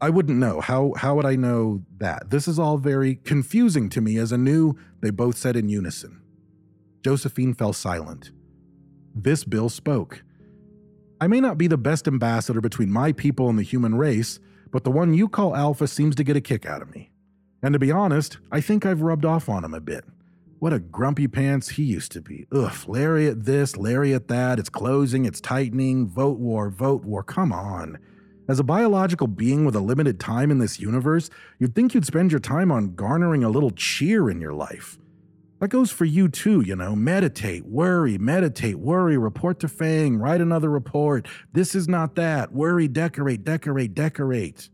I 0.02 0.10
wouldn't 0.10 0.38
know. 0.38 0.62
How 0.62 0.94
how 0.96 1.16
would 1.16 1.26
I 1.26 1.36
know 1.36 1.84
that? 1.98 2.30
This 2.30 2.48
is 2.48 2.58
all 2.58 2.78
very 2.78 3.16
confusing 3.16 3.90
to 3.90 4.02
me 4.02 4.18
as 4.18 4.32
a 4.32 4.38
new, 4.38 4.76
they 5.02 5.10
both 5.10 5.38
said 5.38 5.56
in 5.56 5.70
unison. 5.70 6.22
Josephine 7.04 7.54
fell 7.54 7.74
silent. 7.74 8.32
This 9.14 9.44
Bill 9.44 9.70
spoke. 9.70 10.24
I 11.22 11.28
may 11.28 11.42
not 11.42 11.58
be 11.58 11.68
the 11.68 11.78
best 11.78 12.08
ambassador 12.08 12.62
between 12.62 12.92
my 12.92 13.12
people 13.12 13.50
and 13.50 13.60
the 13.60 13.64
human 13.64 13.96
race, 13.96 14.40
but 14.72 14.84
the 14.84 14.92
one 14.92 15.14
you 15.14 15.28
call 15.28 15.56
Alpha 15.56 15.88
seems 15.88 16.16
to 16.16 16.24
get 16.24 16.38
a 16.38 16.42
kick 16.42 16.66
out 16.66 16.82
of 16.82 16.94
me. 16.94 17.12
And 17.62 17.74
to 17.74 17.80
be 17.80 17.92
honest, 17.92 18.38
I 18.52 18.62
think 18.62 18.86
I've 18.86 19.02
rubbed 19.02 19.26
off 19.26 19.50
on 19.50 19.66
him 19.66 19.74
a 19.74 19.82
bit. 19.82 20.06
What 20.60 20.74
a 20.74 20.80
grumpy 20.80 21.28
pants 21.28 21.70
he 21.70 21.84
used 21.84 22.12
to 22.14 22.22
be. 22.22 22.46
Ugh, 22.54 22.88
lariat 22.88 23.46
this, 23.46 23.76
lariat 23.76 24.28
that, 24.30 24.60
it's 24.60 24.70
closing, 24.70 25.26
it's 25.26 25.42
tightening, 25.42 26.08
vote 26.08 26.38
war, 26.38 26.70
vote 26.70 27.04
war, 27.04 27.24
come 27.24 27.52
on. 27.52 27.98
As 28.50 28.60
a 28.60 28.64
biological 28.64 29.28
being 29.28 29.64
with 29.64 29.76
a 29.76 29.80
limited 29.80 30.20
time 30.20 30.50
in 30.50 30.58
this 30.58 30.80
universe, 30.80 31.30
you'd 31.60 31.76
think 31.76 31.94
you'd 31.94 32.08
spend 32.08 32.32
your 32.32 32.40
time 32.40 32.72
on 32.72 32.96
garnering 32.96 33.44
a 33.44 33.50
little 33.50 33.70
cheer 33.70 34.28
in 34.28 34.42
your 34.42 34.54
life. 34.54 34.98
That 35.60 35.68
goes 35.68 35.92
for 35.92 36.06
you 36.06 36.30
too, 36.30 36.62
you 36.62 36.76
know. 36.76 36.96
Meditate, 36.96 37.68
worry, 37.68 38.18
meditate, 38.18 38.80
worry, 38.80 39.20
report 39.20 39.60
to 39.60 39.68
Fang, 39.68 40.18
write 40.18 40.42
another 40.42 40.72
report. 40.72 41.28
This 41.54 41.76
is 41.76 41.88
not 41.88 42.16
that. 42.16 42.52
Worry, 42.52 42.88
decorate, 42.88 43.44
decorate, 43.44 43.94
decorate. 43.94 44.72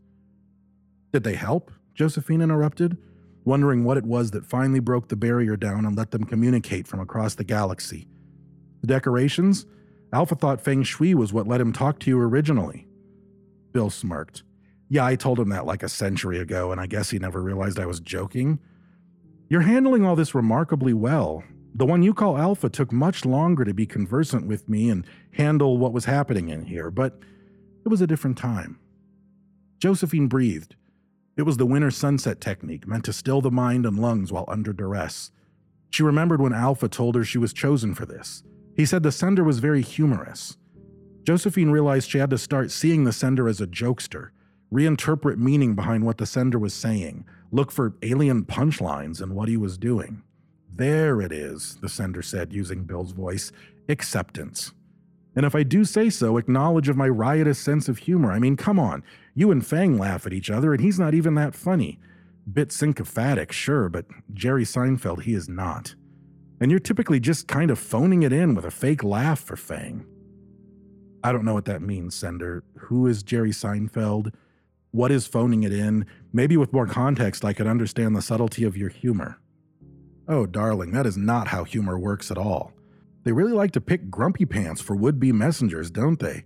Did 1.12 1.24
they 1.24 1.34
help? 1.34 1.70
Josephine 1.94 2.40
interrupted, 2.40 2.96
wondering 3.44 3.84
what 3.84 3.98
it 3.98 4.04
was 4.04 4.30
that 4.30 4.46
finally 4.46 4.80
broke 4.80 5.08
the 5.08 5.16
barrier 5.16 5.54
down 5.54 5.84
and 5.84 5.94
let 5.98 6.12
them 6.12 6.24
communicate 6.24 6.88
from 6.88 7.00
across 7.00 7.34
the 7.34 7.44
galaxy. 7.44 8.08
The 8.80 8.86
decorations? 8.86 9.66
Alpha 10.14 10.34
thought 10.34 10.62
Feng 10.62 10.82
Shui 10.82 11.14
was 11.14 11.34
what 11.34 11.46
let 11.46 11.60
him 11.60 11.74
talk 11.74 11.98
to 12.00 12.10
you 12.10 12.18
originally. 12.18 12.86
Bill 13.76 13.90
smirked. 13.90 14.42
Yeah, 14.88 15.04
I 15.04 15.16
told 15.16 15.38
him 15.38 15.50
that 15.50 15.66
like 15.66 15.82
a 15.82 15.90
century 15.90 16.38
ago, 16.38 16.72
and 16.72 16.80
I 16.80 16.86
guess 16.86 17.10
he 17.10 17.18
never 17.18 17.42
realized 17.42 17.78
I 17.78 17.84
was 17.84 18.00
joking. 18.00 18.58
You're 19.50 19.60
handling 19.60 20.02
all 20.02 20.16
this 20.16 20.34
remarkably 20.34 20.94
well. 20.94 21.44
The 21.74 21.84
one 21.84 22.02
you 22.02 22.14
call 22.14 22.38
Alpha 22.38 22.70
took 22.70 22.90
much 22.90 23.26
longer 23.26 23.66
to 23.66 23.74
be 23.74 23.84
conversant 23.84 24.46
with 24.46 24.66
me 24.66 24.88
and 24.88 25.06
handle 25.32 25.76
what 25.76 25.92
was 25.92 26.06
happening 26.06 26.48
in 26.48 26.64
here, 26.64 26.90
but 26.90 27.18
it 27.84 27.88
was 27.90 28.00
a 28.00 28.06
different 28.06 28.38
time. 28.38 28.78
Josephine 29.78 30.26
breathed. 30.26 30.74
It 31.36 31.42
was 31.42 31.58
the 31.58 31.66
winter 31.66 31.90
sunset 31.90 32.40
technique 32.40 32.88
meant 32.88 33.04
to 33.04 33.12
still 33.12 33.42
the 33.42 33.50
mind 33.50 33.84
and 33.84 33.98
lungs 33.98 34.32
while 34.32 34.46
under 34.48 34.72
duress. 34.72 35.32
She 35.90 36.02
remembered 36.02 36.40
when 36.40 36.54
Alpha 36.54 36.88
told 36.88 37.14
her 37.14 37.24
she 37.24 37.36
was 37.36 37.52
chosen 37.52 37.92
for 37.92 38.06
this. 38.06 38.42
He 38.74 38.86
said 38.86 39.02
the 39.02 39.12
sender 39.12 39.44
was 39.44 39.58
very 39.58 39.82
humorous. 39.82 40.56
Josephine 41.26 41.70
realized 41.70 42.08
she 42.08 42.18
had 42.18 42.30
to 42.30 42.38
start 42.38 42.70
seeing 42.70 43.02
the 43.02 43.12
sender 43.12 43.48
as 43.48 43.60
a 43.60 43.66
jokester, 43.66 44.30
reinterpret 44.72 45.38
meaning 45.38 45.74
behind 45.74 46.06
what 46.06 46.18
the 46.18 46.26
sender 46.26 46.56
was 46.56 46.72
saying, 46.72 47.24
look 47.50 47.72
for 47.72 47.96
alien 48.02 48.44
punchlines 48.44 49.20
in 49.20 49.34
what 49.34 49.48
he 49.48 49.56
was 49.56 49.76
doing. 49.76 50.22
There 50.72 51.20
it 51.20 51.32
is, 51.32 51.78
the 51.82 51.88
sender 51.88 52.22
said, 52.22 52.52
using 52.52 52.84
Bill's 52.84 53.10
voice 53.10 53.50
acceptance. 53.88 54.70
And 55.34 55.44
if 55.44 55.56
I 55.56 55.64
do 55.64 55.84
say 55.84 56.10
so, 56.10 56.36
acknowledge 56.36 56.88
of 56.88 56.96
my 56.96 57.08
riotous 57.08 57.58
sense 57.58 57.88
of 57.88 57.98
humor. 57.98 58.30
I 58.30 58.38
mean, 58.38 58.56
come 58.56 58.78
on. 58.78 59.02
You 59.34 59.50
and 59.50 59.66
Fang 59.66 59.98
laugh 59.98 60.26
at 60.26 60.32
each 60.32 60.48
other, 60.48 60.72
and 60.72 60.80
he's 60.80 61.00
not 61.00 61.12
even 61.12 61.34
that 61.34 61.56
funny. 61.56 61.98
Bit 62.50 62.70
sycophantic, 62.70 63.50
sure, 63.50 63.88
but 63.88 64.06
Jerry 64.32 64.64
Seinfeld, 64.64 65.22
he 65.22 65.34
is 65.34 65.48
not. 65.48 65.96
And 66.60 66.70
you're 66.70 66.78
typically 66.78 67.18
just 67.18 67.48
kind 67.48 67.72
of 67.72 67.80
phoning 67.80 68.22
it 68.22 68.32
in 68.32 68.54
with 68.54 68.64
a 68.64 68.70
fake 68.70 69.02
laugh 69.02 69.40
for 69.40 69.56
Fang. 69.56 70.06
I 71.26 71.32
don't 71.32 71.44
know 71.44 71.54
what 71.54 71.64
that 71.64 71.82
means, 71.82 72.14
Sender. 72.14 72.62
Who 72.82 73.08
is 73.08 73.24
Jerry 73.24 73.50
Seinfeld? 73.50 74.32
What 74.92 75.10
is 75.10 75.26
phoning 75.26 75.64
it 75.64 75.72
in? 75.72 76.06
Maybe 76.32 76.56
with 76.56 76.72
more 76.72 76.86
context, 76.86 77.44
I 77.44 77.52
could 77.52 77.66
understand 77.66 78.14
the 78.14 78.22
subtlety 78.22 78.62
of 78.62 78.76
your 78.76 78.90
humor. 78.90 79.40
Oh, 80.28 80.46
darling, 80.46 80.92
that 80.92 81.04
is 81.04 81.16
not 81.16 81.48
how 81.48 81.64
humor 81.64 81.98
works 81.98 82.30
at 82.30 82.38
all. 82.38 82.72
They 83.24 83.32
really 83.32 83.54
like 83.54 83.72
to 83.72 83.80
pick 83.80 84.08
grumpy 84.08 84.44
pants 84.46 84.80
for 84.80 84.94
would 84.94 85.18
be 85.18 85.32
messengers, 85.32 85.90
don't 85.90 86.20
they? 86.20 86.44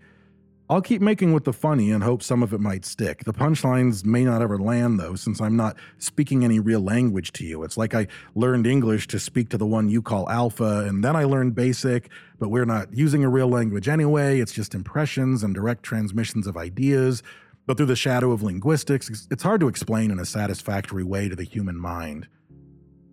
I'll 0.71 0.81
keep 0.81 1.03
making 1.03 1.33
with 1.33 1.43
the 1.43 1.53
funny 1.53 1.91
and 1.91 2.05
hope 2.05 2.23
some 2.23 2.45
of 2.45 2.55
it 2.55 2.61
might 2.61 2.85
stick. 2.85 3.25
The 3.25 3.33
punchlines 3.33 4.05
may 4.05 4.23
not 4.23 4.41
ever 4.41 4.57
land, 4.57 5.01
though, 5.01 5.17
since 5.17 5.41
I'm 5.41 5.57
not 5.57 5.77
speaking 5.99 6.45
any 6.45 6.61
real 6.61 6.79
language 6.79 7.33
to 7.33 7.45
you. 7.45 7.65
It's 7.65 7.77
like 7.77 7.93
I 7.93 8.07
learned 8.37 8.69
English 8.69 9.09
to 9.09 9.19
speak 9.19 9.49
to 9.49 9.59
the 9.59 9.67
one 9.67 9.89
you 9.89 10.01
call 10.01 10.31
Alpha, 10.31 10.85
and 10.87 11.03
then 11.03 11.17
I 11.17 11.25
learned 11.25 11.57
Basic, 11.57 12.09
but 12.39 12.51
we're 12.51 12.67
not 12.67 12.95
using 12.97 13.25
a 13.25 13.29
real 13.29 13.49
language 13.49 13.89
anyway. 13.89 14.39
It's 14.39 14.53
just 14.53 14.73
impressions 14.73 15.43
and 15.43 15.57
direct 15.57 15.83
transmissions 15.83 16.47
of 16.47 16.57
ideas. 16.57 17.25
But 17.67 17.77
through 17.77 17.87
the 17.87 17.97
shadow 17.97 18.31
of 18.31 18.45
linguistics, 18.45 19.27
it's 19.29 19.43
hard 19.43 19.61
to 19.63 19.69
explain 19.69 20.13
in 20.13 20.21
a 20.21 20.25
satisfactory 20.25 21.03
way 21.03 21.29
to 21.29 21.35
the 21.35 21.43
human 21.43 21.77
mind. 21.77 22.29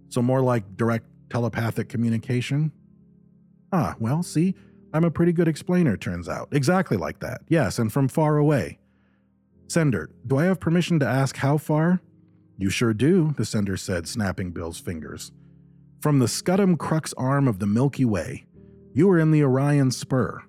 So, 0.10 0.22
more 0.22 0.42
like 0.42 0.78
direct 0.78 1.08
telepathic 1.32 1.90
communication? 1.90 2.72
Ah, 3.74 3.96
well, 4.00 4.22
see, 4.22 4.54
I'm 4.98 5.04
a 5.04 5.12
pretty 5.12 5.32
good 5.32 5.48
explainer, 5.48 5.96
turns 5.96 6.28
out. 6.28 6.48
Exactly 6.52 6.98
like 6.98 7.20
that. 7.20 7.42
Yes, 7.48 7.78
and 7.78 7.94
from 7.94 8.08
far 8.08 8.38
away. 8.38 8.80
Sender, 9.68 10.10
do 10.26 10.40
I 10.40 10.46
have 10.46 10.60
permission 10.60 10.98
to 11.02 11.06
ask 11.06 11.38
how 11.38 11.60
far? 11.60 12.02
You 12.58 12.72
sure 12.72 12.96
do, 12.96 13.36
the 13.38 13.46
sender 13.46 13.78
said, 13.78 14.08
snapping 14.08 14.50
Bill's 14.50 14.80
fingers. 14.80 15.32
From 16.02 16.18
the 16.18 16.26
Scutum 16.26 16.80
Crux 16.80 17.14
arm 17.14 17.48
of 17.48 17.60
the 17.60 17.68
Milky 17.68 18.06
Way. 18.06 18.48
You 18.96 19.08
are 19.12 19.20
in 19.20 19.30
the 19.30 19.44
Orion 19.44 19.92
Spur. 19.92 20.42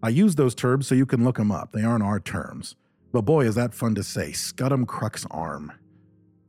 I 0.00 0.10
use 0.10 0.36
those 0.36 0.54
terms 0.54 0.86
so 0.86 0.94
you 0.94 1.04
can 1.04 1.24
look 1.24 1.38
them 1.38 1.50
up. 1.50 1.72
They 1.72 1.82
aren't 1.82 2.04
our 2.04 2.20
terms. 2.20 2.76
But 3.10 3.22
boy, 3.22 3.46
is 3.46 3.56
that 3.56 3.74
fun 3.74 3.96
to 3.96 4.04
say 4.04 4.30
Scutum 4.30 4.86
Crux 4.86 5.26
Arm. 5.28 5.72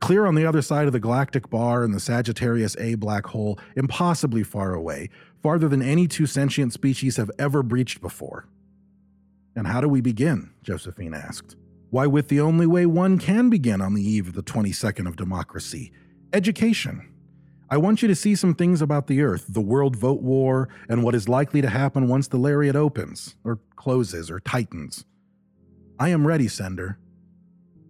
Clear 0.00 0.24
on 0.24 0.36
the 0.36 0.46
other 0.46 0.62
side 0.62 0.86
of 0.86 0.92
the 0.92 1.00
galactic 1.00 1.50
bar 1.50 1.82
and 1.82 1.92
the 1.92 1.98
Sagittarius 1.98 2.76
A 2.78 2.94
black 2.94 3.26
hole, 3.26 3.58
impossibly 3.74 4.44
far 4.44 4.72
away, 4.72 5.10
farther 5.42 5.68
than 5.68 5.82
any 5.82 6.06
two 6.06 6.26
sentient 6.26 6.72
species 6.72 7.16
have 7.16 7.30
ever 7.38 7.62
breached 7.62 8.00
before. 8.00 8.48
And 9.56 9.66
how 9.66 9.80
do 9.80 9.88
we 9.88 10.00
begin? 10.00 10.50
Josephine 10.62 11.14
asked. 11.14 11.56
Why, 11.90 12.06
with 12.06 12.28
the 12.28 12.40
only 12.40 12.66
way 12.66 12.86
one 12.86 13.18
can 13.18 13.50
begin 13.50 13.80
on 13.80 13.94
the 13.94 14.02
eve 14.02 14.28
of 14.28 14.34
the 14.34 14.42
22nd 14.42 15.08
of 15.08 15.16
democracy 15.16 15.92
education. 16.32 17.06
I 17.68 17.76
want 17.76 18.02
you 18.02 18.08
to 18.08 18.16
see 18.16 18.34
some 18.34 18.54
things 18.54 18.82
about 18.82 19.06
the 19.06 19.22
Earth, 19.22 19.46
the 19.48 19.60
world 19.60 19.96
vote 19.96 20.22
war, 20.22 20.68
and 20.88 21.02
what 21.02 21.14
is 21.14 21.28
likely 21.28 21.60
to 21.60 21.68
happen 21.68 22.08
once 22.08 22.28
the 22.28 22.36
lariat 22.36 22.76
opens, 22.76 23.36
or 23.44 23.60
closes, 23.76 24.30
or 24.30 24.40
tightens. 24.40 25.04
I 25.98 26.08
am 26.08 26.26
ready, 26.26 26.48
Sender. 26.48 26.98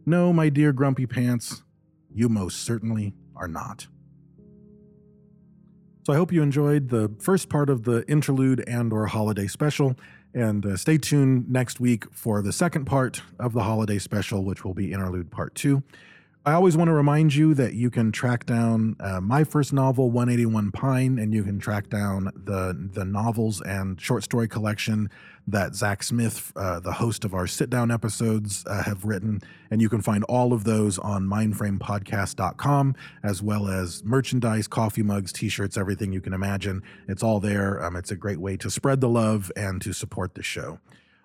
No, 0.05 0.33
my 0.33 0.49
dear 0.49 0.73
Grumpy 0.73 1.07
Pants, 1.07 1.63
you 2.13 2.29
most 2.29 2.61
certainly 2.61 3.15
are 3.37 3.49
not. 3.49 3.87
So 6.07 6.15
I 6.15 6.17
hope 6.17 6.33
you 6.33 6.43
enjoyed 6.43 6.89
the 6.89 7.11
first 7.19 7.51
part 7.51 7.69
of 7.69 7.85
the 7.85 8.09
interlude 8.11 8.65
and 8.67 8.93
or 8.93 9.07
holiday 9.07 9.47
special 9.47 9.97
and 10.33 10.65
uh, 10.65 10.77
stay 10.77 10.97
tuned 10.97 11.51
next 11.51 11.79
week 11.79 12.05
for 12.13 12.41
the 12.41 12.53
second 12.53 12.87
part 12.87 13.23
of 13.39 13.53
the 13.53 13.65
holiday 13.65 13.99
special 13.99 14.45
which 14.45 14.65
will 14.65 14.73
be 14.73 14.93
interlude 14.93 15.31
part 15.31 15.55
2. 15.55 15.83
I 16.47 16.55
always 16.55 16.75
want 16.75 16.89
to 16.89 16.95
remind 16.95 17.35
you 17.35 17.53
that 17.53 17.75
you 17.75 17.91
can 17.91 18.13
track 18.13 18.47
down 18.47 18.97
uh, 18.99 19.21
my 19.21 19.45
first 19.45 19.75
novel, 19.75 20.11
181 20.11 20.73
Pine, 20.73 21.19
and 21.19 21.35
you 21.35 21.45
can 21.45 21.59
track 21.59 21.91
down 21.91 22.33
the 22.35 22.75
the 22.95 23.05
novels 23.05 23.61
and 23.61 24.01
short 24.01 24.25
story 24.25 24.49
collection 24.49 25.11
that 25.47 25.75
Zach 25.75 26.03
Smith, 26.03 26.51
uh, 26.57 26.81
the 26.81 26.93
host 26.93 27.27
of 27.27 27.35
our 27.35 27.47
sit 27.47 27.69
down 27.69 27.91
episodes, 27.91 28.65
uh, 28.67 28.83
have 28.83 29.05
written. 29.05 29.43
And 29.71 29.83
you 29.83 29.91
can 29.91 30.01
find 30.01 30.25
all 30.25 30.55
of 30.55 30.65
those 30.65 30.99
on 30.99 31.27
mindframepodcast.com, 31.27 32.95
as 33.23 33.43
well 33.43 33.69
as 33.69 34.03
merchandise, 34.03 34.67
coffee 34.67 35.03
mugs, 35.03 35.35
t 35.35 35.51
shirts, 35.51 35.77
everything 35.77 36.11
you 36.11 36.23
can 36.23 36.33
imagine. 36.33 36.83
It's 37.07 37.23
all 37.23 37.41
there. 37.41 37.85
Um, 37.85 37.97
it's 37.97 38.13
a 38.13 38.17
great 38.17 38.39
way 38.39 38.57
to 38.57 38.71
spread 38.71 39.03
the 39.03 39.11
love 39.11 39.53
and 39.57 39.83
to 39.83 39.93
support 39.93 40.35
the 40.35 40.43
show. 40.43 40.79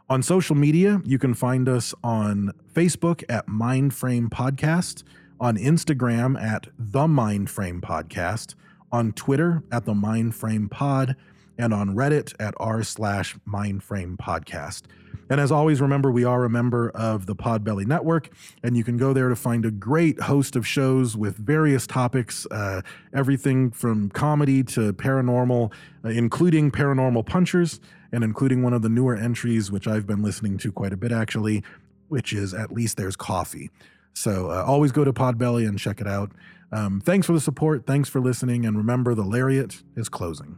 On 0.07 0.21
social 0.21 0.55
media, 0.55 1.01
you 1.03 1.17
can 1.17 1.33
find 1.33 1.67
us 1.67 1.95
on 2.03 2.53
Facebook 2.71 3.23
at 3.27 3.47
Mindframe 3.47 4.29
Podcast, 4.29 5.01
on 5.39 5.57
Instagram 5.57 6.39
at 6.39 6.67
The 6.77 7.07
Mindframe 7.07 7.81
Podcast, 7.81 8.53
on 8.91 9.13
Twitter 9.13 9.63
at 9.71 9.85
The 9.85 9.95
Mindframe 9.95 10.69
Pod, 10.69 11.15
and 11.57 11.73
on 11.73 11.95
Reddit 11.95 12.35
at 12.39 12.53
r 12.57 12.83
slash 12.83 13.35
Mindframe 13.47 14.17
Podcast. 14.17 14.83
And 15.27 15.41
as 15.41 15.51
always, 15.51 15.81
remember 15.81 16.11
we 16.11 16.23
are 16.23 16.45
a 16.45 16.51
member 16.51 16.91
of 16.91 17.25
the 17.25 17.35
Podbelly 17.35 17.87
Network, 17.87 18.29
and 18.61 18.77
you 18.77 18.83
can 18.83 18.97
go 18.97 19.11
there 19.11 19.29
to 19.29 19.35
find 19.35 19.65
a 19.65 19.71
great 19.71 20.21
host 20.21 20.55
of 20.55 20.67
shows 20.67 21.17
with 21.17 21.35
various 21.37 21.87
topics, 21.87 22.45
uh, 22.51 22.81
everything 23.11 23.71
from 23.71 24.09
comedy 24.11 24.63
to 24.65 24.93
paranormal, 24.93 25.73
uh, 26.03 26.09
including 26.09 26.69
Paranormal 26.69 27.25
Punchers 27.25 27.79
and 28.15 28.23
including 28.23 28.63
one 28.63 28.71
of 28.71 28.81
the 28.81 28.87
newer 28.87 29.13
entries, 29.13 29.69
which 29.69 29.87
I've 29.87 30.07
been 30.07 30.23
listening 30.23 30.57
to 30.59 30.71
quite 30.71 30.93
a 30.93 30.97
bit 30.97 31.11
actually, 31.11 31.63
which 32.07 32.31
is 32.31 32.53
At 32.53 32.71
Least 32.71 32.95
There's 32.95 33.17
Coffee. 33.17 33.69
So 34.13 34.49
uh, 34.49 34.63
always 34.65 34.93
go 34.93 35.03
to 35.03 35.11
Podbelly 35.11 35.67
and 35.67 35.77
check 35.77 35.99
it 35.99 36.07
out. 36.07 36.31
Um, 36.71 37.01
thanks 37.01 37.27
for 37.27 37.33
the 37.33 37.41
support. 37.41 37.85
Thanks 37.85 38.07
for 38.07 38.21
listening. 38.21 38.65
And 38.65 38.77
remember, 38.77 39.13
the 39.15 39.25
Lariat 39.25 39.83
is 39.97 40.07
closing. 40.07 40.57